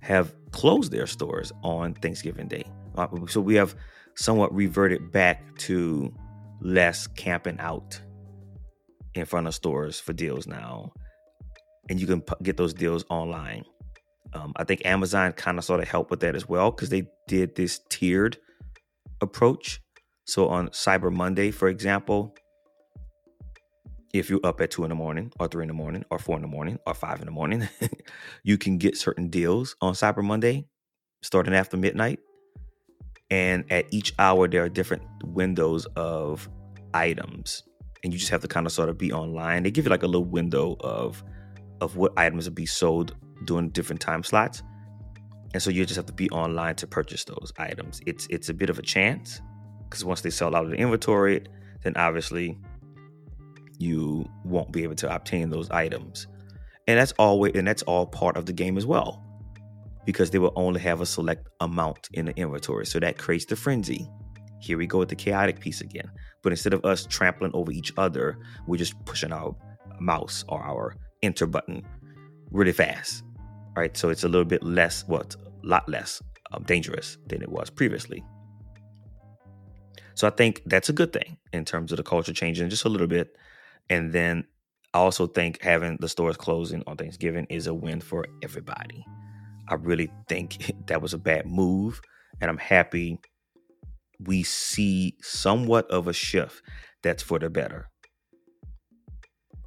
have 0.00 0.34
closed 0.52 0.90
their 0.90 1.06
stores 1.06 1.52
on 1.62 1.94
Thanksgiving 1.94 2.48
Day. 2.48 2.64
Uh, 2.96 3.06
so 3.28 3.40
we 3.40 3.54
have 3.54 3.74
somewhat 4.16 4.54
reverted 4.54 5.10
back 5.12 5.56
to 5.58 6.12
less 6.60 7.06
camping 7.06 7.58
out 7.60 8.00
in 9.14 9.24
front 9.24 9.46
of 9.46 9.54
stores 9.54 10.00
for 10.00 10.12
deals 10.12 10.46
now. 10.46 10.92
And 11.88 12.00
you 12.00 12.06
can 12.06 12.22
get 12.42 12.56
those 12.56 12.74
deals 12.74 13.04
online. 13.10 13.64
Um, 14.32 14.52
I 14.56 14.64
think 14.64 14.82
Amazon 14.84 15.32
kind 15.32 15.58
of 15.58 15.64
sort 15.64 15.80
of 15.80 15.88
helped 15.88 16.10
with 16.10 16.20
that 16.20 16.36
as 16.36 16.48
well 16.48 16.70
because 16.70 16.88
they 16.88 17.08
did 17.26 17.56
this 17.56 17.80
tiered 17.88 18.36
approach. 19.20 19.80
So 20.24 20.48
on 20.48 20.68
Cyber 20.68 21.12
Monday, 21.12 21.50
for 21.50 21.68
example, 21.68 22.34
if 24.12 24.28
you're 24.28 24.40
up 24.44 24.60
at 24.60 24.70
two 24.70 24.84
in 24.84 24.88
the 24.88 24.94
morning 24.94 25.32
or 25.38 25.48
three 25.48 25.62
in 25.62 25.68
the 25.68 25.74
morning 25.74 26.04
or 26.10 26.18
four 26.18 26.36
in 26.36 26.42
the 26.42 26.48
morning 26.48 26.78
or 26.86 26.94
five 26.94 27.20
in 27.20 27.26
the 27.26 27.32
morning, 27.32 27.68
you 28.42 28.58
can 28.58 28.78
get 28.78 28.96
certain 28.96 29.28
deals 29.28 29.76
on 29.80 29.94
Cyber 29.94 30.24
Monday 30.24 30.66
starting 31.22 31.54
after 31.54 31.76
midnight. 31.76 32.18
And 33.30 33.70
at 33.70 33.86
each 33.92 34.12
hour, 34.18 34.48
there 34.48 34.64
are 34.64 34.68
different 34.68 35.02
windows 35.24 35.86
of 35.94 36.48
items. 36.94 37.62
And 38.02 38.12
you 38.12 38.18
just 38.18 38.30
have 38.30 38.40
to 38.42 38.48
kind 38.48 38.66
of 38.66 38.72
sort 38.72 38.88
of 38.88 38.98
be 38.98 39.12
online. 39.12 39.62
They 39.62 39.70
give 39.70 39.84
you 39.84 39.90
like 39.90 40.02
a 40.02 40.06
little 40.06 40.24
window 40.24 40.76
of 40.80 41.22
of 41.80 41.96
what 41.96 42.12
items 42.18 42.46
will 42.46 42.54
be 42.54 42.66
sold 42.66 43.14
during 43.44 43.70
different 43.70 44.00
time 44.00 44.22
slots. 44.22 44.62
And 45.54 45.62
so 45.62 45.70
you 45.70 45.84
just 45.86 45.96
have 45.96 46.06
to 46.06 46.12
be 46.12 46.28
online 46.30 46.74
to 46.76 46.86
purchase 46.86 47.24
those 47.24 47.52
items. 47.58 48.00
It's 48.06 48.26
it's 48.30 48.48
a 48.48 48.54
bit 48.54 48.70
of 48.70 48.78
a 48.78 48.82
chance 48.82 49.40
because 49.84 50.04
once 50.04 50.20
they 50.22 50.30
sell 50.30 50.54
out 50.56 50.64
of 50.64 50.70
the 50.70 50.76
inventory, 50.76 51.44
then 51.82 51.92
obviously 51.96 52.58
you 53.80 54.28
won't 54.44 54.70
be 54.70 54.82
able 54.82 54.94
to 54.94 55.12
obtain 55.12 55.48
those 55.48 55.70
items. 55.70 56.26
And 56.86 56.98
that's 56.98 57.12
always 57.18 57.54
and 57.54 57.66
that's 57.66 57.82
all 57.82 58.06
part 58.06 58.36
of 58.36 58.46
the 58.46 58.52
game 58.52 58.76
as 58.76 58.86
well. 58.86 59.24
Because 60.04 60.30
they 60.30 60.38
will 60.38 60.52
only 60.54 60.80
have 60.80 61.00
a 61.00 61.06
select 61.06 61.48
amount 61.60 62.08
in 62.12 62.26
the 62.26 62.36
inventory. 62.36 62.86
So 62.86 63.00
that 63.00 63.18
creates 63.18 63.46
the 63.46 63.56
frenzy. 63.56 64.08
Here 64.60 64.76
we 64.76 64.86
go 64.86 64.98
with 64.98 65.08
the 65.08 65.16
chaotic 65.16 65.60
piece 65.60 65.80
again. 65.80 66.10
But 66.42 66.52
instead 66.52 66.74
of 66.74 66.84
us 66.84 67.06
trampling 67.06 67.52
over 67.54 67.72
each 67.72 67.92
other, 67.96 68.38
we're 68.66 68.76
just 68.76 69.02
pushing 69.04 69.32
our 69.32 69.56
mouse 69.98 70.44
or 70.48 70.62
our 70.62 70.96
enter 71.22 71.46
button 71.46 71.82
really 72.50 72.72
fast. 72.72 73.22
Right. 73.76 73.96
So 73.96 74.10
it's 74.10 74.24
a 74.24 74.28
little 74.28 74.44
bit 74.44 74.62
less, 74.62 75.04
what, 75.06 75.36
a 75.36 75.66
lot 75.66 75.88
less 75.88 76.22
um, 76.52 76.64
dangerous 76.64 77.16
than 77.28 77.40
it 77.40 77.48
was 77.48 77.70
previously. 77.70 78.22
So 80.14 80.26
I 80.26 80.30
think 80.30 80.62
that's 80.66 80.90
a 80.90 80.92
good 80.92 81.12
thing 81.14 81.38
in 81.52 81.64
terms 81.64 81.92
of 81.92 81.96
the 81.96 82.02
culture 82.02 82.32
changing 82.32 82.68
just 82.68 82.84
a 82.84 82.88
little 82.88 83.06
bit 83.06 83.36
and 83.90 84.12
then 84.12 84.44
I 84.94 84.98
also 84.98 85.26
think 85.26 85.60
having 85.62 85.98
the 86.00 86.08
stores 86.08 86.36
closing 86.36 86.82
on 86.86 86.96
Thanksgiving 86.96 87.46
is 87.50 87.66
a 87.66 87.74
win 87.74 88.00
for 88.00 88.24
everybody. 88.42 89.04
I 89.68 89.74
really 89.74 90.10
think 90.28 90.72
that 90.86 91.02
was 91.02 91.12
a 91.12 91.18
bad 91.18 91.46
move, 91.46 92.00
and 92.40 92.48
I'm 92.48 92.58
happy 92.58 93.18
we 94.26 94.42
see 94.42 95.16
somewhat 95.22 95.90
of 95.90 96.06
a 96.06 96.12
shift 96.12 96.62
that's 97.02 97.22
for 97.22 97.38
the 97.38 97.48
better. 97.48 97.88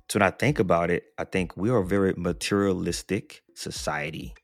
So 0.09 0.19
when 0.19 0.27
I 0.27 0.31
think 0.31 0.59
about 0.59 0.91
it, 0.91 1.05
I 1.17 1.23
think 1.23 1.57
we 1.57 1.69
are 1.71 1.79
a 1.79 1.85
very 1.85 2.13
materialistic 2.15 3.41
society. 3.55 4.35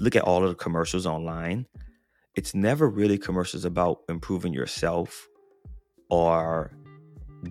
Look 0.00 0.16
at 0.16 0.24
all 0.24 0.42
of 0.42 0.48
the 0.48 0.56
commercials 0.56 1.06
online. 1.06 1.66
It's 2.34 2.54
never 2.54 2.88
really 2.88 3.18
commercials 3.18 3.64
about 3.64 3.98
improving 4.08 4.52
yourself 4.52 5.28
or 6.10 6.72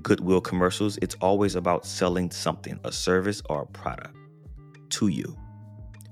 Goodwill 0.02 0.42
commercials, 0.42 0.98
it's 1.02 1.16
always 1.16 1.56
about 1.56 1.86
selling 1.86 2.32
something, 2.32 2.80
a 2.84 2.92
service 2.92 3.42
or 3.50 3.64
a 3.64 3.68
product 3.68 4.16
to 4.92 5.08
you 5.08 5.38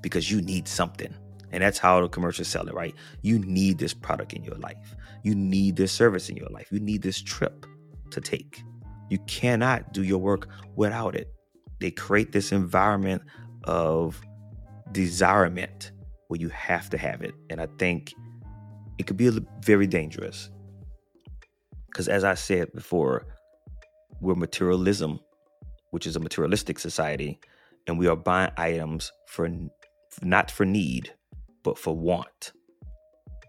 because 0.02 0.30
you 0.30 0.42
need 0.42 0.68
something. 0.68 1.14
And 1.52 1.64
that's 1.64 1.80
how 1.80 2.02
the 2.02 2.10
commercials 2.10 2.48
sell 2.48 2.68
it, 2.68 2.74
right? 2.74 2.94
You 3.22 3.40
need 3.40 3.78
this 3.78 3.94
product 3.94 4.34
in 4.34 4.44
your 4.44 4.56
life. 4.56 4.96
You 5.24 5.34
need 5.34 5.76
this 5.76 5.92
service 5.92 6.30
in 6.30 6.36
your 6.36 6.50
life. 6.50 6.68
You 6.72 6.80
need 6.80 7.02
this 7.02 7.22
trip 7.22 7.66
to 8.12 8.22
take. 8.22 8.64
You 9.10 9.18
cannot 9.28 9.94
do 9.94 10.04
your 10.04 10.20
work 10.20 10.50
without 10.76 11.16
it. 11.16 11.34
They 11.80 11.92
create 11.92 12.32
this 12.32 12.52
environment 12.52 13.24
of 13.64 14.22
desirement 14.92 15.92
where 16.28 16.40
you 16.40 16.50
have 16.50 16.90
to 16.92 16.98
have 16.98 17.22
it. 17.22 17.34
And 17.50 17.60
I 17.60 17.68
think 17.80 18.14
it 18.98 19.08
could 19.08 19.18
be 19.18 19.32
very 19.64 19.88
dangerous. 19.88 20.50
Because 21.88 22.08
as 22.08 22.24
I 22.24 22.36
said 22.36 22.72
before, 22.74 23.26
we're 24.22 24.36
materialism, 24.36 25.20
which 25.92 26.08
is 26.08 26.16
a 26.16 26.20
materialistic 26.20 26.80
society, 26.80 27.40
and 27.88 27.98
we 27.98 28.08
are 28.08 28.16
buying 28.16 28.52
items 28.58 29.12
for 29.28 29.50
not 30.22 30.52
for 30.52 30.66
need, 30.66 31.14
but 31.64 31.78
for 31.78 31.96
want, 31.96 32.52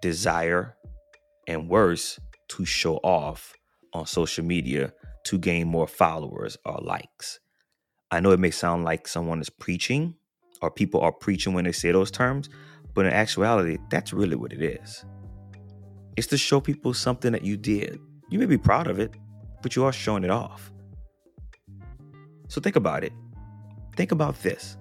desire, 0.03 0.77
and 1.47 1.69
worse, 1.69 2.19
to 2.49 2.65
show 2.65 2.97
off 2.99 3.55
on 3.93 4.07
social 4.07 4.45
media 4.45 4.93
to 5.25 5.39
gain 5.39 5.69
more 5.69 5.87
followers 5.87 6.57
or 6.65 6.79
likes. 6.83 7.41
I 8.11 8.21
know 8.21 8.33
it 8.33 8.41
may 8.41 8.51
sound 8.51 8.85
like 8.85 9.07
someone 9.07 9.41
is 9.41 9.51
preaching 9.51 10.15
or 10.63 10.71
people 10.71 11.01
are 11.01 11.13
preaching 11.13 11.55
when 11.55 11.65
they 11.65 11.73
say 11.73 11.93
those 11.93 12.11
terms, 12.11 12.49
but 12.95 13.07
in 13.07 13.13
actuality, 13.13 13.79
that's 13.89 14.13
really 14.13 14.37
what 14.37 14.53
it 14.53 14.63
is. 14.63 15.05
It's 16.17 16.27
to 16.29 16.37
show 16.37 16.61
people 16.61 16.93
something 16.93 17.33
that 17.33 17.45
you 17.45 17.57
did. 17.57 17.99
You 18.31 18.39
may 18.39 18.47
be 18.47 18.59
proud 18.59 18.89
of 18.89 18.99
it, 18.99 19.13
but 19.63 19.77
you 19.77 19.85
are 19.85 19.93
showing 19.93 20.25
it 20.25 20.31
off. 20.31 20.73
So 22.49 22.61
think 22.61 22.77
about 22.77 23.05
it. 23.05 23.13
Think 23.97 24.13
about 24.13 24.41
this. 24.43 24.77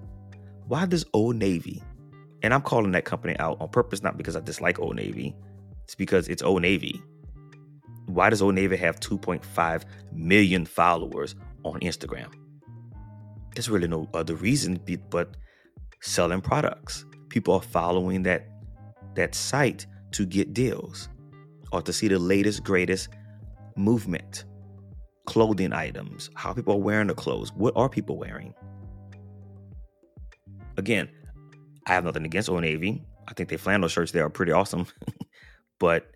Why 0.67 0.85
does 0.85 1.05
Old 1.13 1.35
Navy, 1.35 1.83
and 2.43 2.53
I'm 2.53 2.61
calling 2.61 2.91
that 2.91 3.05
company 3.05 3.37
out 3.39 3.59
on 3.59 3.69
purpose, 3.69 4.03
not 4.03 4.17
because 4.17 4.35
I 4.35 4.39
dislike 4.39 4.79
Old 4.79 4.95
Navy, 4.95 5.35
it's 5.83 5.95
because 5.95 6.27
it's 6.27 6.43
Old 6.43 6.61
Navy. 6.61 7.01
Why 8.05 8.29
does 8.29 8.41
Old 8.41 8.55
Navy 8.55 8.77
have 8.77 8.99
2.5 8.99 9.83
million 10.13 10.65
followers 10.65 11.35
on 11.63 11.79
Instagram? 11.81 12.33
There's 13.55 13.69
really 13.69 13.87
no 13.87 14.07
other 14.13 14.35
reason 14.35 14.79
but 15.09 15.35
selling 16.01 16.41
products. 16.41 17.05
People 17.29 17.55
are 17.55 17.61
following 17.61 18.23
that 18.23 18.47
that 19.15 19.35
site 19.35 19.85
to 20.11 20.25
get 20.25 20.53
deals 20.53 21.09
or 21.71 21.81
to 21.81 21.91
see 21.91 22.07
the 22.07 22.19
latest 22.19 22.63
greatest 22.63 23.09
movement 23.75 24.45
clothing 25.29 25.73
items, 25.73 26.31
how 26.33 26.51
people 26.53 26.73
are 26.73 26.79
wearing 26.79 27.05
the 27.05 27.13
clothes. 27.13 27.53
What 27.53 27.73
are 27.75 27.87
people 27.87 28.17
wearing? 28.17 28.51
Again, 30.75 31.07
I 31.85 31.93
have 31.93 32.03
nothing 32.03 32.25
against 32.25 32.49
Old 32.49 32.61
Navy. 32.61 33.03
I 33.27 33.33
think 33.35 33.49
their 33.49 33.59
flannel 33.59 33.89
shirts 33.89 34.11
there 34.11 34.25
are 34.25 34.29
pretty 34.31 34.51
awesome. 34.51 34.87
but 35.79 36.07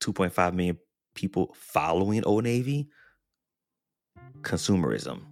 2.5 0.00 0.54
million 0.54 0.78
people 1.16 1.52
following 1.58 2.24
Old 2.24 2.44
Navy, 2.44 2.88
consumerism, 4.42 5.22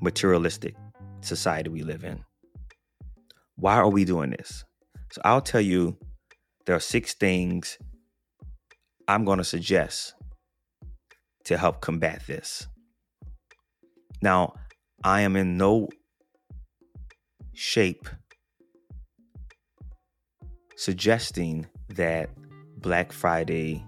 materialistic 0.00 0.74
society 1.20 1.68
we 1.68 1.82
live 1.82 2.02
in. 2.02 2.24
Why 3.56 3.74
are 3.74 3.90
we 3.90 4.06
doing 4.06 4.30
this? 4.30 4.64
So 5.12 5.20
I'll 5.22 5.42
tell 5.42 5.60
you 5.60 5.98
there 6.64 6.76
are 6.76 6.80
six 6.80 7.12
things 7.12 7.76
I'm 9.06 9.26
going 9.26 9.36
to 9.36 9.44
suggest 9.44 10.14
to 11.44 11.56
help 11.56 11.80
combat 11.80 12.22
this. 12.26 12.66
Now, 14.22 14.54
I 15.02 15.22
am 15.22 15.36
in 15.36 15.56
no 15.56 15.88
shape 17.54 18.08
suggesting 20.76 21.66
that 21.88 22.30
Black 22.78 23.12
Friday 23.12 23.84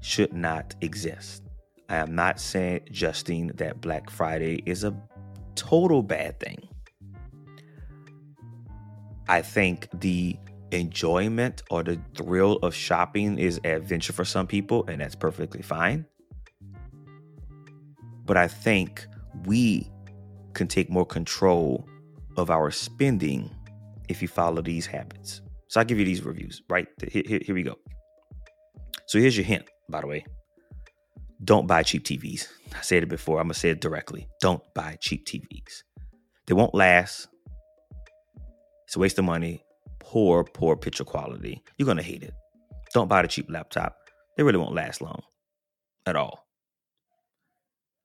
should 0.00 0.32
not 0.32 0.74
exist. 0.80 1.42
I 1.88 1.96
am 1.96 2.14
not 2.14 2.40
suggesting 2.40 3.48
that 3.56 3.80
Black 3.80 4.10
Friday 4.10 4.62
is 4.66 4.84
a 4.84 4.94
total 5.54 6.02
bad 6.02 6.40
thing. 6.40 6.68
I 9.28 9.42
think 9.42 9.88
the 9.92 10.36
enjoyment 10.70 11.62
or 11.70 11.82
the 11.82 12.00
thrill 12.14 12.54
of 12.62 12.74
shopping 12.74 13.38
is 13.38 13.60
adventure 13.64 14.12
for 14.12 14.24
some 14.24 14.46
people, 14.46 14.84
and 14.88 15.00
that's 15.00 15.14
perfectly 15.14 15.62
fine. 15.62 16.06
But 18.26 18.36
I 18.36 18.48
think 18.48 19.06
we 19.44 19.90
can 20.54 20.66
take 20.66 20.90
more 20.90 21.06
control 21.06 21.86
of 22.36 22.50
our 22.50 22.70
spending 22.70 23.50
if 24.08 24.20
you 24.20 24.28
follow 24.28 24.62
these 24.62 24.86
habits. 24.86 25.40
So 25.68 25.80
I'll 25.80 25.86
give 25.86 25.98
you 25.98 26.04
these 26.04 26.22
reviews, 26.22 26.62
right? 26.68 26.86
Here, 27.10 27.22
here, 27.26 27.40
here 27.42 27.54
we 27.54 27.62
go. 27.62 27.76
So 29.06 29.18
here's 29.18 29.36
your 29.36 29.46
hint, 29.46 29.64
by 29.88 30.00
the 30.00 30.06
way. 30.06 30.24
Don't 31.44 31.66
buy 31.66 31.82
cheap 31.82 32.04
TVs. 32.04 32.48
I 32.74 32.80
said 32.80 33.02
it 33.02 33.08
before. 33.08 33.38
I'm 33.38 33.46
going 33.46 33.54
to 33.54 33.60
say 33.60 33.70
it 33.70 33.80
directly. 33.80 34.26
Don't 34.40 34.62
buy 34.74 34.96
cheap 35.00 35.26
TVs. 35.26 35.82
They 36.46 36.54
won't 36.54 36.74
last. 36.74 37.28
It's 38.86 38.96
a 38.96 38.98
waste 38.98 39.18
of 39.18 39.24
money. 39.24 39.62
Poor, 39.98 40.44
poor 40.44 40.76
picture 40.76 41.04
quality. 41.04 41.62
You're 41.76 41.86
going 41.86 41.98
to 41.98 42.02
hate 42.02 42.22
it. 42.22 42.32
Don't 42.94 43.08
buy 43.08 43.22
the 43.22 43.28
cheap 43.28 43.46
laptop. 43.50 43.96
They 44.36 44.42
really 44.42 44.58
won't 44.58 44.74
last 44.74 45.02
long 45.02 45.20
at 46.06 46.16
all. 46.16 46.45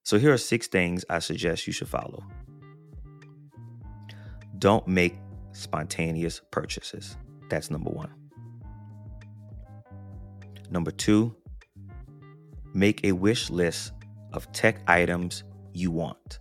So 0.04 0.18
here 0.18 0.34
are 0.34 0.38
six 0.38 0.68
things 0.68 1.06
I 1.10 1.20
suggest 1.20 1.68
you 1.68 1.74
should 1.74 1.88
follow. 1.88 2.24
Don't 4.58 4.88
make 4.88 5.16
spontaneous 5.54 6.42
purchases. 6.52 7.18
That's 7.50 7.70
number 7.70 7.90
one. 7.90 8.12
Number 10.70 10.92
two, 10.92 11.36
make 12.74 13.04
a 13.04 13.12
wish 13.12 13.50
list 13.50 13.92
of 14.34 14.52
tech 14.54 14.82
items 14.88 15.44
you 15.74 15.92
want. 15.92 16.40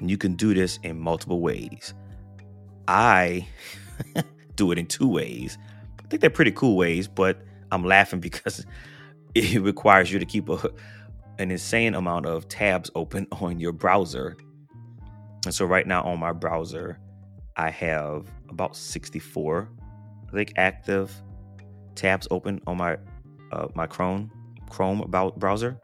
And 0.00 0.10
you 0.10 0.18
can 0.18 0.34
do 0.34 0.54
this 0.54 0.78
in 0.82 0.98
multiple 0.98 1.40
ways. 1.40 1.94
I 2.86 3.46
do 4.56 4.70
it 4.70 4.78
in 4.78 4.86
two 4.86 5.08
ways. 5.08 5.58
I 5.98 6.06
think 6.08 6.20
they're 6.20 6.30
pretty 6.30 6.52
cool 6.52 6.76
ways, 6.76 7.08
but 7.08 7.40
I'm 7.72 7.84
laughing 7.84 8.20
because 8.28 8.64
it 9.34 9.60
requires 9.60 10.12
you 10.12 10.18
to 10.18 10.26
keep 10.26 10.48
a, 10.48 10.70
an 11.38 11.50
insane 11.50 11.94
amount 11.94 12.26
of 12.26 12.48
tabs 12.48 12.90
open 12.94 13.26
on 13.32 13.60
your 13.60 13.72
browser. 13.72 14.36
And 15.44 15.54
so 15.54 15.64
right 15.64 15.86
now 15.86 16.02
on 16.02 16.18
my 16.18 16.32
browser, 16.32 16.98
I 17.56 17.70
have 17.70 18.26
about 18.48 18.76
64 18.76 19.68
I 20.28 20.32
think 20.32 20.52
active 20.56 21.10
tabs 21.94 22.28
open 22.30 22.60
on 22.66 22.76
my 22.76 22.98
uh, 23.50 23.68
my 23.74 23.86
Chrome 23.86 24.30
Chrome 24.68 25.00
about 25.00 25.38
browser, 25.38 25.80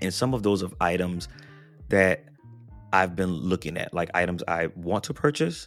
and 0.00 0.14
some 0.14 0.32
of 0.32 0.42
those 0.42 0.62
of 0.62 0.74
items 0.80 1.28
that 1.88 2.24
I've 2.92 3.16
been 3.16 3.30
looking 3.30 3.76
at, 3.76 3.92
like 3.92 4.10
items 4.14 4.42
I 4.46 4.68
want 4.76 5.04
to 5.04 5.14
purchase, 5.14 5.66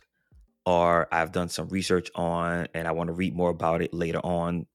or 0.66 1.08
I've 1.12 1.34
done 1.34 1.50
some 1.50 1.68
research 1.68 2.10
on, 2.16 2.68
and 2.74 2.88
I 2.88 2.92
want 2.94 3.08
to 3.08 3.14
read 3.14 3.36
more 3.36 3.50
about 3.50 3.82
it 3.82 3.94
later 3.94 4.20
on, 4.20 4.66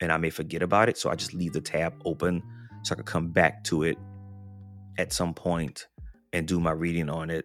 and 0.00 0.12
I 0.12 0.16
may 0.16 0.30
forget 0.30 0.62
about 0.62 0.88
it, 0.88 0.96
so 0.96 1.10
I 1.10 1.16
just 1.16 1.34
leave 1.34 1.52
the 1.52 1.60
tab 1.60 1.94
open 2.04 2.42
so 2.82 2.92
I 2.92 2.96
can 2.96 3.04
come 3.04 3.28
back 3.28 3.64
to 3.64 3.82
it 3.82 3.98
at 4.98 5.12
some 5.12 5.34
point 5.34 5.86
and 6.32 6.46
do 6.46 6.60
my 6.60 6.72
reading 6.72 7.08
on 7.10 7.30
it, 7.30 7.44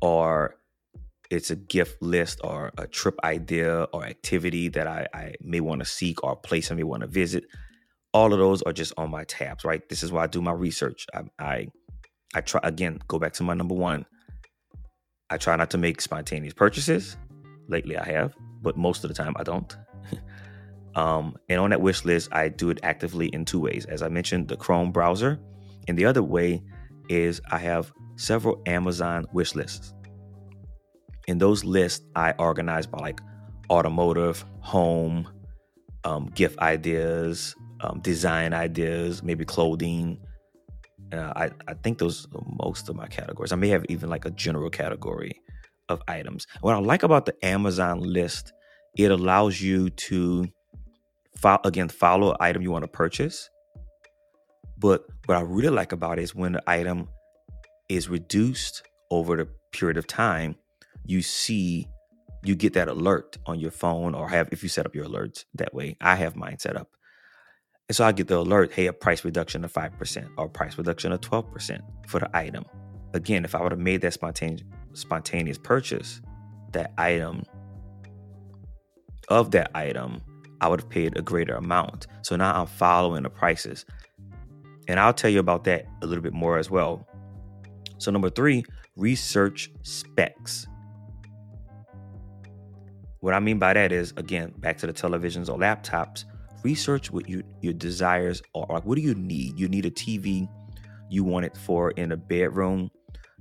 or 0.00 0.56
it's 1.30 1.50
a 1.50 1.56
gift 1.56 2.00
list 2.00 2.40
or 2.44 2.72
a 2.78 2.86
trip 2.86 3.16
idea 3.24 3.84
or 3.92 4.04
activity 4.04 4.68
that 4.68 4.86
I, 4.86 5.06
I 5.12 5.34
may 5.40 5.60
want 5.60 5.80
to 5.80 5.84
seek 5.84 6.22
or 6.22 6.32
a 6.32 6.36
place 6.36 6.70
I 6.70 6.74
may 6.74 6.82
want 6.84 7.02
to 7.02 7.08
visit. 7.08 7.44
All 8.12 8.32
of 8.32 8.38
those 8.38 8.62
are 8.62 8.72
just 8.72 8.92
on 8.96 9.10
my 9.10 9.24
tabs, 9.24 9.64
right? 9.64 9.86
This 9.88 10.02
is 10.02 10.12
why 10.12 10.24
I 10.24 10.26
do 10.26 10.40
my 10.40 10.52
research. 10.52 11.06
I, 11.12 11.22
I, 11.38 11.66
I 12.34 12.40
try 12.40 12.60
again, 12.62 13.00
go 13.08 13.18
back 13.18 13.32
to 13.34 13.42
my 13.42 13.54
number 13.54 13.74
one. 13.74 14.06
I 15.28 15.36
try 15.38 15.56
not 15.56 15.70
to 15.70 15.78
make 15.78 16.00
spontaneous 16.00 16.54
purchases. 16.54 17.16
Lately 17.68 17.96
I 17.96 18.04
have, 18.04 18.34
but 18.62 18.76
most 18.76 19.04
of 19.04 19.08
the 19.08 19.14
time 19.14 19.34
I 19.36 19.42
don't. 19.42 19.76
Um, 20.96 21.36
and 21.48 21.60
on 21.60 21.70
that 21.70 21.80
wish 21.80 22.04
list, 22.04 22.28
I 22.32 22.48
do 22.48 22.70
it 22.70 22.80
actively 22.82 23.28
in 23.28 23.44
two 23.44 23.60
ways. 23.60 23.84
As 23.84 24.02
I 24.02 24.08
mentioned, 24.08 24.48
the 24.48 24.56
Chrome 24.56 24.90
browser. 24.90 25.38
And 25.86 25.96
the 25.96 26.04
other 26.04 26.22
way 26.22 26.62
is 27.08 27.40
I 27.50 27.58
have 27.58 27.92
several 28.16 28.60
Amazon 28.66 29.26
wish 29.32 29.54
lists 29.54 29.94
in 31.26 31.38
those 31.38 31.64
lists 31.64 32.04
i 32.14 32.32
organize 32.38 32.86
by 32.86 32.98
like 32.98 33.20
automotive 33.70 34.44
home 34.60 35.28
um, 36.04 36.26
gift 36.34 36.58
ideas 36.60 37.54
um, 37.80 38.00
design 38.00 38.52
ideas 38.52 39.22
maybe 39.22 39.44
clothing 39.44 40.18
uh, 41.12 41.32
I, 41.36 41.50
I 41.68 41.74
think 41.74 41.98
those 41.98 42.26
are 42.34 42.42
most 42.64 42.88
of 42.88 42.96
my 42.96 43.06
categories 43.06 43.52
i 43.52 43.56
may 43.56 43.68
have 43.68 43.84
even 43.88 44.08
like 44.08 44.24
a 44.24 44.30
general 44.30 44.70
category 44.70 45.40
of 45.88 46.00
items 46.08 46.46
what 46.60 46.74
i 46.74 46.78
like 46.78 47.02
about 47.02 47.26
the 47.26 47.44
amazon 47.44 48.00
list 48.00 48.52
it 48.96 49.10
allows 49.10 49.60
you 49.60 49.90
to 49.90 50.48
again 51.64 51.88
follow 51.88 52.30
an 52.30 52.36
item 52.40 52.62
you 52.62 52.70
want 52.70 52.84
to 52.84 52.88
purchase. 52.88 53.48
But 54.78 55.06
what 55.26 55.38
i 55.38 55.40
really 55.40 55.70
like 55.70 55.92
about 55.92 56.18
it 56.18 56.22
is 56.22 56.34
when 56.34 56.52
the 56.52 56.62
item 56.70 57.08
is 57.88 58.08
reduced 58.08 58.82
over 59.10 59.36
the 59.36 59.48
period 59.72 59.96
of 59.96 60.06
time 60.06 60.56
you 61.04 61.22
see 61.22 61.88
you 62.44 62.54
get 62.54 62.74
that 62.74 62.88
alert 62.88 63.38
on 63.46 63.58
your 63.58 63.70
phone 63.70 64.14
or 64.14 64.28
have 64.28 64.48
if 64.52 64.62
you 64.62 64.68
set 64.68 64.86
up 64.86 64.94
your 64.94 65.06
alerts 65.06 65.44
that 65.54 65.74
way. 65.74 65.96
I 66.00 66.14
have 66.16 66.36
mine 66.36 66.58
set 66.58 66.76
up. 66.76 66.88
And 67.88 67.94
so 67.96 68.04
i 68.04 68.12
get 68.12 68.28
the 68.28 68.38
alert 68.38 68.72
hey 68.72 68.86
a 68.86 68.92
price 68.92 69.24
reduction 69.24 69.64
of 69.64 69.72
5% 69.72 70.28
or 70.36 70.48
price 70.48 70.76
reduction 70.76 71.12
of 71.12 71.20
12% 71.20 71.80
for 72.06 72.20
the 72.20 72.36
item. 72.36 72.64
Again 73.14 73.44
if 73.44 73.54
i 73.54 73.62
would 73.62 73.72
have 73.72 73.80
made 73.80 74.00
that 74.02 74.12
spontaneous 74.12 74.62
spontaneous 74.92 75.58
purchase 75.58 76.20
that 76.72 76.92
item 76.98 77.42
of 79.28 79.50
that 79.50 79.70
item 79.74 80.20
i 80.60 80.68
would 80.68 80.80
have 80.80 80.88
paid 80.88 81.16
a 81.16 81.22
greater 81.22 81.54
amount 81.54 82.06
so 82.22 82.36
now 82.36 82.60
i'm 82.60 82.66
following 82.66 83.22
the 83.22 83.30
prices 83.30 83.84
and 84.88 85.00
i'll 85.00 85.14
tell 85.14 85.30
you 85.30 85.40
about 85.40 85.64
that 85.64 85.86
a 86.02 86.06
little 86.06 86.22
bit 86.22 86.32
more 86.32 86.58
as 86.58 86.70
well 86.70 87.06
so 87.98 88.10
number 88.10 88.30
three 88.30 88.64
research 88.96 89.70
specs 89.82 90.66
what 93.26 93.34
I 93.34 93.40
mean 93.40 93.58
by 93.58 93.72
that 93.72 93.90
is, 93.90 94.12
again, 94.16 94.52
back 94.58 94.78
to 94.78 94.86
the 94.86 94.92
televisions 94.92 95.48
or 95.48 95.58
laptops, 95.58 96.24
research 96.62 97.10
what 97.10 97.28
you, 97.28 97.42
your 97.60 97.72
desires 97.72 98.40
are. 98.54 98.66
Like, 98.68 98.84
what 98.84 98.94
do 98.94 99.02
you 99.02 99.16
need? 99.16 99.58
You 99.58 99.68
need 99.68 99.84
a 99.84 99.90
TV. 99.90 100.48
You 101.10 101.24
want 101.24 101.44
it 101.44 101.56
for 101.56 101.90
in 101.90 102.12
a 102.12 102.16
bedroom. 102.16 102.88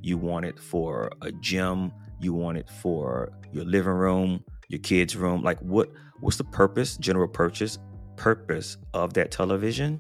You 0.02 0.18
want 0.18 0.46
it 0.46 0.60
for 0.60 1.12
a 1.22 1.32
gym. 1.34 1.92
You 2.20 2.34
want 2.34 2.58
it 2.58 2.68
for 2.68 3.32
your 3.52 3.64
living 3.66 3.94
room, 3.94 4.44
your 4.70 4.80
kids' 4.80 5.16
room. 5.16 5.44
Like, 5.44 5.60
what? 5.60 5.90
What's 6.22 6.38
the 6.38 6.44
purpose, 6.44 6.98
general 6.98 7.28
purchase 7.28 7.78
purpose 8.16 8.78
of 8.94 9.14
that 9.14 9.32
television, 9.32 10.00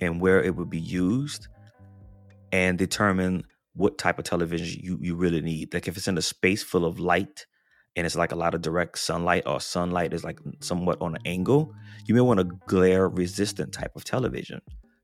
and 0.00 0.20
where 0.20 0.42
it 0.42 0.54
would 0.56 0.70
be 0.70 0.80
used, 0.80 1.48
and 2.52 2.78
determine 2.78 3.44
what 3.74 3.98
type 3.98 4.18
of 4.18 4.24
television 4.24 4.80
you 4.82 4.98
you 5.00 5.16
really 5.16 5.40
need. 5.40 5.72
Like, 5.74 5.88
if 5.88 5.96
it's 5.96 6.08
in 6.08 6.18
a 6.18 6.22
space 6.22 6.62
full 6.62 6.84
of 6.84 6.98
light 7.00 7.46
and 7.96 8.06
it's 8.06 8.16
like 8.16 8.32
a 8.32 8.36
lot 8.36 8.54
of 8.54 8.62
direct 8.62 8.98
sunlight 8.98 9.42
or 9.46 9.60
sunlight 9.60 10.12
is 10.14 10.24
like 10.24 10.38
somewhat 10.60 10.98
on 11.00 11.14
an 11.14 11.22
angle, 11.26 11.74
you 12.06 12.14
may 12.14 12.20
want 12.20 12.40
a 12.40 12.44
glare 12.66 13.08
resistant 13.08 13.72
type 13.72 13.92
of 13.96 14.04
television. 14.04 14.60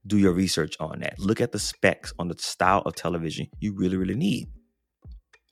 Do 0.07 0.17
your 0.19 0.33
research 0.33 0.77
on 0.81 1.01
that. 1.01 1.19
Look 1.19 1.41
at 1.41 1.53
the 1.53 1.59
specs 1.59 2.13
on 2.19 2.29
the 2.29 2.37
style 2.39 2.83
of 2.87 2.95
television 2.95 3.49
you 3.61 3.75
really, 3.75 3.97
really 3.97 4.15
need 4.15 4.49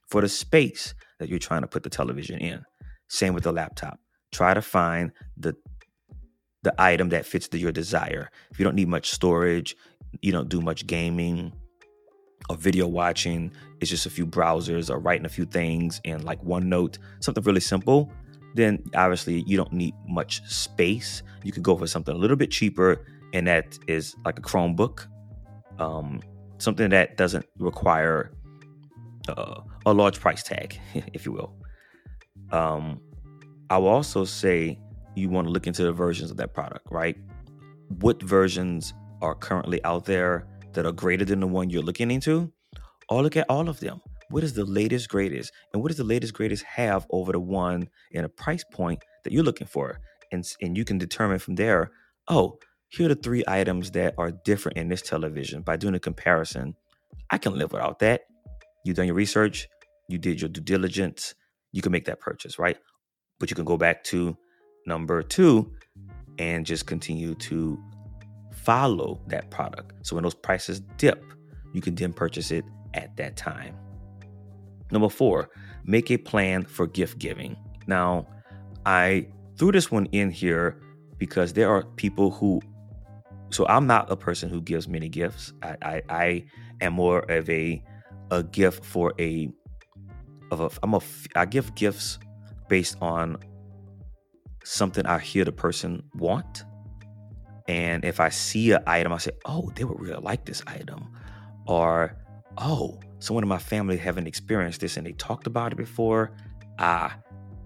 for 0.08 0.20
the 0.20 0.28
space 0.28 0.94
that 1.18 1.28
you're 1.28 1.38
trying 1.38 1.62
to 1.62 1.66
put 1.66 1.82
the 1.82 1.90
television 1.90 2.38
in. 2.38 2.64
Same 3.08 3.34
with 3.34 3.44
the 3.44 3.52
laptop. 3.52 3.98
Try 4.36 4.52
to 4.52 4.60
find 4.60 5.12
the 5.38 5.56
the 6.62 6.74
item 6.78 7.08
that 7.08 7.24
fits 7.24 7.48
the, 7.48 7.58
your 7.58 7.72
desire. 7.72 8.30
If 8.50 8.58
you 8.58 8.64
don't 8.64 8.74
need 8.74 8.88
much 8.88 9.08
storage, 9.10 9.74
you 10.20 10.30
don't 10.30 10.50
do 10.50 10.60
much 10.60 10.86
gaming 10.86 11.54
or 12.50 12.56
video 12.56 12.86
watching, 12.86 13.50
it's 13.80 13.88
just 13.88 14.04
a 14.04 14.10
few 14.10 14.26
browsers 14.26 14.90
or 14.90 14.98
writing 14.98 15.24
a 15.24 15.30
few 15.30 15.46
things 15.46 16.02
in 16.04 16.22
like 16.22 16.38
OneNote, 16.44 16.98
something 17.20 17.42
really 17.44 17.60
simple, 17.60 18.12
then 18.54 18.82
obviously 18.94 19.42
you 19.46 19.56
don't 19.56 19.72
need 19.72 19.94
much 20.06 20.46
space. 20.46 21.22
You 21.42 21.50
could 21.50 21.62
go 21.62 21.74
for 21.74 21.86
something 21.86 22.14
a 22.14 22.18
little 22.18 22.36
bit 22.36 22.50
cheaper, 22.50 23.06
and 23.32 23.46
that 23.46 23.78
is 23.86 24.14
like 24.26 24.38
a 24.38 24.42
Chromebook, 24.42 25.06
um, 25.78 26.20
something 26.58 26.90
that 26.90 27.16
doesn't 27.16 27.46
require 27.58 28.32
uh, 29.30 29.62
a 29.86 29.94
large 29.94 30.20
price 30.20 30.42
tag, 30.42 30.78
if 31.14 31.24
you 31.24 31.32
will. 31.32 31.54
Um, 32.52 33.00
I 33.68 33.78
will 33.78 33.88
also 33.88 34.24
say 34.24 34.78
you 35.16 35.28
want 35.28 35.46
to 35.46 35.52
look 35.52 35.66
into 35.66 35.82
the 35.82 35.92
versions 35.92 36.30
of 36.30 36.36
that 36.36 36.54
product, 36.54 36.86
right? 36.90 37.16
What 38.00 38.22
versions 38.22 38.94
are 39.22 39.34
currently 39.34 39.82
out 39.84 40.04
there 40.04 40.46
that 40.74 40.86
are 40.86 40.92
greater 40.92 41.24
than 41.24 41.40
the 41.40 41.46
one 41.46 41.70
you're 41.70 41.82
looking 41.82 42.10
into? 42.10 42.52
Or 43.08 43.22
look 43.22 43.36
at 43.36 43.46
all 43.48 43.68
of 43.68 43.80
them. 43.80 44.00
What 44.30 44.44
is 44.44 44.54
the 44.54 44.64
latest, 44.64 45.08
greatest? 45.08 45.52
And 45.72 45.82
what 45.82 45.88
does 45.88 45.96
the 45.96 46.04
latest, 46.04 46.34
greatest 46.34 46.64
have 46.64 47.06
over 47.10 47.32
the 47.32 47.40
one 47.40 47.88
in 48.10 48.24
a 48.24 48.28
price 48.28 48.64
point 48.72 49.02
that 49.24 49.32
you're 49.32 49.44
looking 49.44 49.66
for? 49.66 50.00
And, 50.32 50.44
and 50.60 50.76
you 50.76 50.84
can 50.84 50.98
determine 50.98 51.38
from 51.38 51.54
there, 51.54 51.92
oh, 52.28 52.58
here 52.88 53.06
are 53.06 53.14
the 53.14 53.20
three 53.20 53.44
items 53.46 53.92
that 53.92 54.14
are 54.18 54.30
different 54.30 54.78
in 54.78 54.88
this 54.88 55.02
television. 55.02 55.62
By 55.62 55.76
doing 55.76 55.94
a 55.94 56.00
comparison, 56.00 56.74
I 57.30 57.38
can 57.38 57.56
live 57.56 57.72
without 57.72 58.00
that. 58.00 58.22
You've 58.84 58.96
done 58.96 59.06
your 59.06 59.14
research, 59.14 59.68
you 60.08 60.18
did 60.18 60.40
your 60.40 60.48
due 60.48 60.60
diligence, 60.60 61.34
you 61.72 61.82
can 61.82 61.92
make 61.92 62.04
that 62.06 62.20
purchase, 62.20 62.58
right? 62.58 62.76
But 63.38 63.50
you 63.50 63.56
can 63.56 63.64
go 63.64 63.76
back 63.76 64.04
to 64.04 64.36
number 64.86 65.22
two 65.22 65.72
and 66.38 66.64
just 66.64 66.86
continue 66.86 67.34
to 67.34 67.78
follow 68.52 69.20
that 69.28 69.50
product. 69.50 70.06
So 70.06 70.16
when 70.16 70.22
those 70.24 70.34
prices 70.34 70.80
dip, 70.96 71.24
you 71.72 71.80
can 71.80 71.94
then 71.94 72.12
purchase 72.12 72.50
it 72.50 72.64
at 72.94 73.16
that 73.16 73.36
time. 73.36 73.76
Number 74.90 75.08
four, 75.08 75.50
make 75.84 76.10
a 76.10 76.16
plan 76.16 76.64
for 76.64 76.86
gift 76.86 77.18
giving. 77.18 77.56
Now, 77.86 78.26
I 78.84 79.28
threw 79.56 79.72
this 79.72 79.90
one 79.90 80.06
in 80.06 80.30
here 80.30 80.80
because 81.18 81.52
there 81.52 81.68
are 81.70 81.82
people 81.96 82.30
who 82.30 82.60
so 83.50 83.66
I'm 83.68 83.86
not 83.86 84.10
a 84.10 84.16
person 84.16 84.48
who 84.48 84.60
gives 84.60 84.88
many 84.88 85.08
gifts. 85.08 85.52
I, 85.62 85.76
I, 85.82 86.02
I 86.08 86.44
am 86.80 86.94
more 86.94 87.20
of 87.30 87.48
a 87.48 87.82
a 88.30 88.42
gift 88.42 88.84
for 88.84 89.12
a 89.20 89.48
of 90.50 90.60
a 90.60 90.70
I'm 90.82 90.94
a 90.94 91.00
I 91.34 91.46
give 91.46 91.74
gifts 91.74 92.18
based 92.68 92.96
on 93.00 93.38
something 94.64 95.06
I 95.06 95.18
hear 95.18 95.44
the 95.44 95.52
person 95.52 96.02
want. 96.14 96.64
And 97.68 98.04
if 98.04 98.20
I 98.20 98.28
see 98.28 98.72
an 98.72 98.82
item, 98.86 99.12
I 99.12 99.18
say, 99.18 99.32
oh, 99.44 99.70
they 99.74 99.84
would 99.84 100.00
really 100.00 100.20
like 100.20 100.44
this 100.44 100.62
item. 100.66 101.08
Or, 101.66 102.16
oh, 102.58 103.00
someone 103.18 103.44
in 103.44 103.48
my 103.48 103.58
family 103.58 103.96
haven't 103.96 104.26
experienced 104.26 104.80
this 104.80 104.96
and 104.96 105.06
they 105.06 105.12
talked 105.12 105.46
about 105.46 105.72
it 105.72 105.76
before. 105.76 106.32
Ah, 106.78 107.16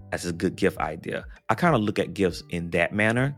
that's 0.09 0.25
a 0.25 0.33
good 0.33 0.55
gift 0.55 0.77
idea. 0.79 1.25
I 1.49 1.55
kind 1.55 1.75
of 1.75 1.81
look 1.81 1.99
at 1.99 2.13
gifts 2.13 2.43
in 2.49 2.71
that 2.71 2.93
manner. 2.93 3.35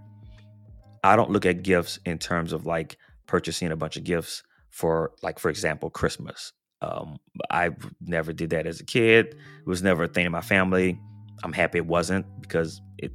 I 1.03 1.15
don't 1.15 1.31
look 1.31 1.45
at 1.45 1.63
gifts 1.63 1.99
in 2.05 2.17
terms 2.17 2.53
of 2.53 2.65
like 2.65 2.97
purchasing 3.27 3.71
a 3.71 3.75
bunch 3.75 3.97
of 3.97 4.03
gifts 4.03 4.43
for, 4.69 5.11
like, 5.21 5.39
for 5.39 5.49
example, 5.49 5.89
Christmas. 5.89 6.53
Um, 6.81 7.17
I 7.49 7.71
never 8.01 8.33
did 8.33 8.49
that 8.51 8.67
as 8.67 8.79
a 8.79 8.85
kid. 8.85 9.27
It 9.27 9.67
was 9.67 9.83
never 9.83 10.03
a 10.03 10.07
thing 10.07 10.25
in 10.25 10.31
my 10.31 10.41
family. 10.41 10.99
I'm 11.43 11.53
happy 11.53 11.79
it 11.79 11.85
wasn't 11.85 12.25
because 12.41 12.81
it 12.97 13.13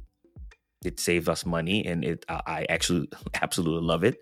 it 0.83 0.99
saved 0.99 1.27
us 1.29 1.45
money 1.45 1.85
and 1.85 2.03
it 2.03 2.25
I 2.29 2.65
actually 2.69 3.09
absolutely 3.41 3.85
love 3.85 4.03
it. 4.03 4.17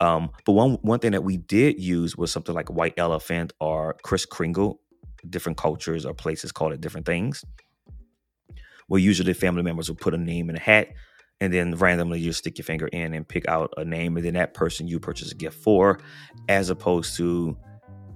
Um, 0.00 0.30
but 0.44 0.52
one 0.52 0.74
one 0.82 0.98
thing 0.98 1.12
that 1.12 1.24
we 1.24 1.36
did 1.36 1.80
use 1.80 2.16
was 2.16 2.30
something 2.30 2.54
like 2.54 2.70
white 2.70 2.94
elephant 2.96 3.52
or 3.60 3.96
Kris 4.02 4.26
Kringle. 4.26 4.80
Different 5.28 5.58
cultures 5.58 6.06
or 6.06 6.14
places 6.14 6.52
call 6.52 6.72
it 6.72 6.80
different 6.80 7.06
things. 7.06 7.44
Where 8.86 9.00
usually 9.00 9.32
family 9.34 9.62
members 9.62 9.88
will 9.88 9.96
put 9.96 10.14
a 10.14 10.18
name 10.18 10.48
in 10.50 10.56
a 10.56 10.60
hat 10.60 10.88
and 11.40 11.52
then 11.52 11.74
randomly 11.74 12.20
you 12.20 12.32
stick 12.32 12.58
your 12.58 12.64
finger 12.64 12.86
in 12.88 13.12
and 13.12 13.26
pick 13.26 13.48
out 13.48 13.72
a 13.76 13.84
name 13.84 14.16
and 14.16 14.24
then 14.24 14.34
that 14.34 14.54
person 14.54 14.88
you 14.88 14.98
purchase 14.98 15.32
a 15.32 15.34
gift 15.34 15.62
for, 15.62 15.98
as 16.48 16.70
opposed 16.70 17.16
to 17.16 17.56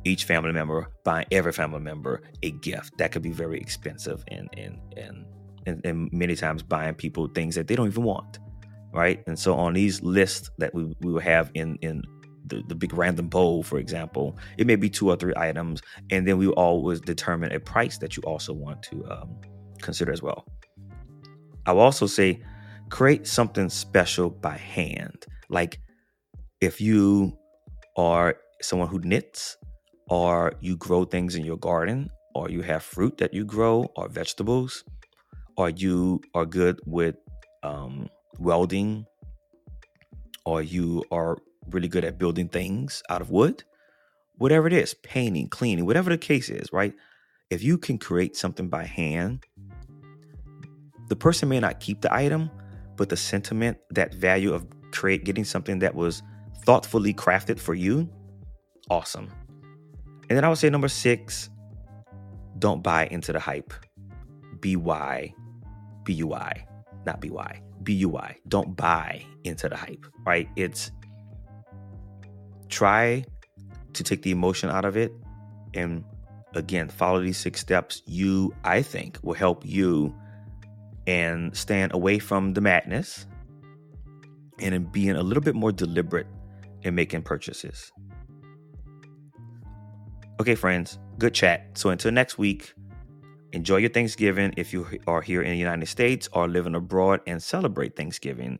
each 0.04 0.24
family 0.24 0.52
member 0.52 0.88
buying 1.04 1.26
every 1.30 1.52
family 1.52 1.80
member 1.80 2.22
a 2.42 2.50
gift. 2.50 2.96
That 2.98 3.12
could 3.12 3.22
be 3.22 3.32
very 3.32 3.60
expensive 3.60 4.24
and 4.28 4.48
and 4.56 4.78
and 4.96 5.24
and, 5.66 5.84
and 5.84 6.12
many 6.12 6.36
times 6.36 6.62
buying 6.62 6.94
people 6.94 7.28
things 7.28 7.54
that 7.54 7.68
they 7.68 7.76
don't 7.76 7.88
even 7.88 8.04
want, 8.04 8.38
right? 8.92 9.22
And 9.26 9.38
so 9.38 9.54
on 9.54 9.74
these 9.74 10.02
lists 10.02 10.50
that 10.58 10.74
we, 10.74 10.84
we 11.00 11.12
will 11.12 11.20
have 11.20 11.50
in 11.54 11.76
in 11.82 12.02
the, 12.46 12.62
the 12.66 12.74
big 12.74 12.94
random 12.94 13.28
bowl, 13.28 13.62
for 13.62 13.78
example, 13.78 14.36
it 14.58 14.66
may 14.66 14.76
be 14.76 14.90
two 14.90 15.08
or 15.10 15.16
three 15.16 15.34
items, 15.36 15.82
and 16.10 16.26
then 16.26 16.38
we 16.38 16.48
always 16.48 17.00
determine 17.00 17.52
a 17.52 17.60
price 17.60 17.98
that 17.98 18.16
you 18.16 18.22
also 18.24 18.52
want 18.52 18.82
to 18.84 19.04
um, 19.10 19.36
consider 19.80 20.12
as 20.12 20.22
well. 20.22 20.44
I 21.66 21.72
will 21.72 21.82
also 21.82 22.06
say 22.06 22.42
create 22.88 23.26
something 23.26 23.68
special 23.68 24.30
by 24.30 24.56
hand. 24.56 25.26
Like 25.48 25.80
if 26.60 26.80
you 26.80 27.36
are 27.96 28.36
someone 28.62 28.88
who 28.88 28.98
knits 29.00 29.56
or 30.10 30.54
you 30.60 30.76
grow 30.76 31.04
things 31.04 31.36
in 31.36 31.44
your 31.44 31.56
garden 31.56 32.10
or 32.34 32.50
you 32.50 32.62
have 32.62 32.82
fruit 32.82 33.16
that 33.18 33.32
you 33.32 33.44
grow 33.44 33.90
or 33.96 34.08
vegetables 34.08 34.84
or 35.56 35.70
you 35.70 36.20
are 36.34 36.44
good 36.44 36.80
with 36.84 37.16
um, 37.62 38.08
welding 38.38 39.06
or 40.44 40.62
you 40.62 41.04
are 41.12 41.38
really 41.70 41.88
good 41.88 42.04
at 42.04 42.18
building 42.18 42.48
things 42.48 43.02
out 43.08 43.20
of 43.20 43.30
wood 43.30 43.62
whatever 44.36 44.66
it 44.66 44.72
is 44.72 44.94
painting 44.94 45.48
cleaning 45.48 45.86
whatever 45.86 46.10
the 46.10 46.18
case 46.18 46.50
is 46.50 46.72
right? 46.72 46.92
If 47.50 47.62
you 47.64 47.78
can 47.78 47.98
create 47.98 48.36
something 48.36 48.68
by 48.68 48.84
hand 48.84 49.46
the 51.08 51.16
person 51.16 51.48
may 51.48 51.60
not 51.60 51.80
keep 51.80 52.00
the 52.00 52.12
item 52.12 52.50
but 52.96 53.08
the 53.08 53.16
sentiment 53.16 53.78
that 53.90 54.14
value 54.14 54.52
of 54.52 54.66
create 54.90 55.24
getting 55.24 55.44
something 55.44 55.78
that 55.80 55.94
was 55.94 56.22
thoughtfully 56.64 57.14
crafted 57.14 57.60
for 57.60 57.74
you 57.74 58.08
awesome 58.90 59.30
and 60.30 60.36
then 60.36 60.44
I 60.44 60.48
would 60.48 60.58
say 60.58 60.70
number 60.70 60.88
six, 60.88 61.50
don't 62.60 62.84
buy 62.84 63.06
into 63.06 63.32
the 63.32 63.40
hype. 63.40 63.74
B 64.60 64.76
Y, 64.76 65.34
B 66.04 66.12
U 66.14 66.32
I, 66.32 66.66
not 67.04 67.20
B 67.20 67.30
Y, 67.30 67.60
B 67.82 67.94
U 67.94 68.16
I. 68.16 68.36
Don't 68.46 68.76
buy 68.76 69.24
into 69.42 69.68
the 69.68 69.76
hype, 69.76 70.06
right? 70.24 70.48
It's 70.54 70.92
try 72.68 73.24
to 73.92 74.04
take 74.04 74.22
the 74.22 74.30
emotion 74.30 74.70
out 74.70 74.84
of 74.84 74.96
it 74.96 75.12
and 75.74 76.04
again 76.54 76.88
follow 76.88 77.20
these 77.20 77.36
six 77.36 77.60
steps 77.60 78.02
you 78.06 78.54
i 78.64 78.80
think 78.80 79.18
will 79.22 79.34
help 79.34 79.64
you 79.64 80.14
and 81.06 81.56
stand 81.56 81.92
away 81.92 82.18
from 82.18 82.54
the 82.54 82.60
madness 82.60 83.26
and 84.60 84.74
in 84.74 84.84
being 84.84 85.10
a 85.10 85.22
little 85.22 85.42
bit 85.42 85.54
more 85.54 85.72
deliberate 85.72 86.26
in 86.82 86.94
making 86.94 87.22
purchases 87.22 87.90
Okay, 90.40 90.54
friends, 90.54 90.98
good 91.18 91.34
chat. 91.34 91.76
So 91.76 91.90
until 91.90 92.12
next 92.12 92.38
week, 92.38 92.72
enjoy 93.52 93.76
your 93.76 93.90
Thanksgiving 93.90 94.54
if 94.56 94.72
you 94.72 94.86
are 95.06 95.20
here 95.20 95.42
in 95.42 95.50
the 95.50 95.58
United 95.58 95.84
States 95.84 96.30
or 96.32 96.48
living 96.48 96.74
abroad 96.74 97.20
and 97.26 97.42
celebrate 97.42 97.94
Thanksgiving. 97.94 98.58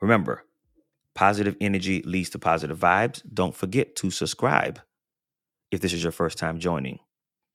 Remember, 0.00 0.44
positive 1.16 1.56
energy 1.60 2.00
leads 2.02 2.30
to 2.30 2.38
positive 2.38 2.78
vibes. 2.78 3.22
Don't 3.34 3.56
forget 3.56 3.96
to 3.96 4.12
subscribe 4.12 4.80
if 5.72 5.80
this 5.80 5.92
is 5.92 6.04
your 6.04 6.12
first 6.12 6.38
time 6.38 6.60
joining. 6.60 7.00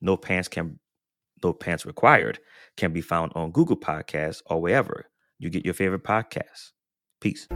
No 0.02 0.18
pants 0.18 0.50
can 0.50 0.78
no 1.42 1.54
pants 1.54 1.86
required 1.86 2.40
can 2.76 2.92
be 2.92 3.00
found 3.00 3.32
on 3.36 3.52
Google 3.52 3.78
Podcasts 3.78 4.42
or 4.48 4.62
wherever 4.62 5.06
you 5.40 5.50
get 5.50 5.64
your 5.64 5.74
favorite 5.74 6.04
podcasts. 6.04 6.72
Peace. 7.22 7.48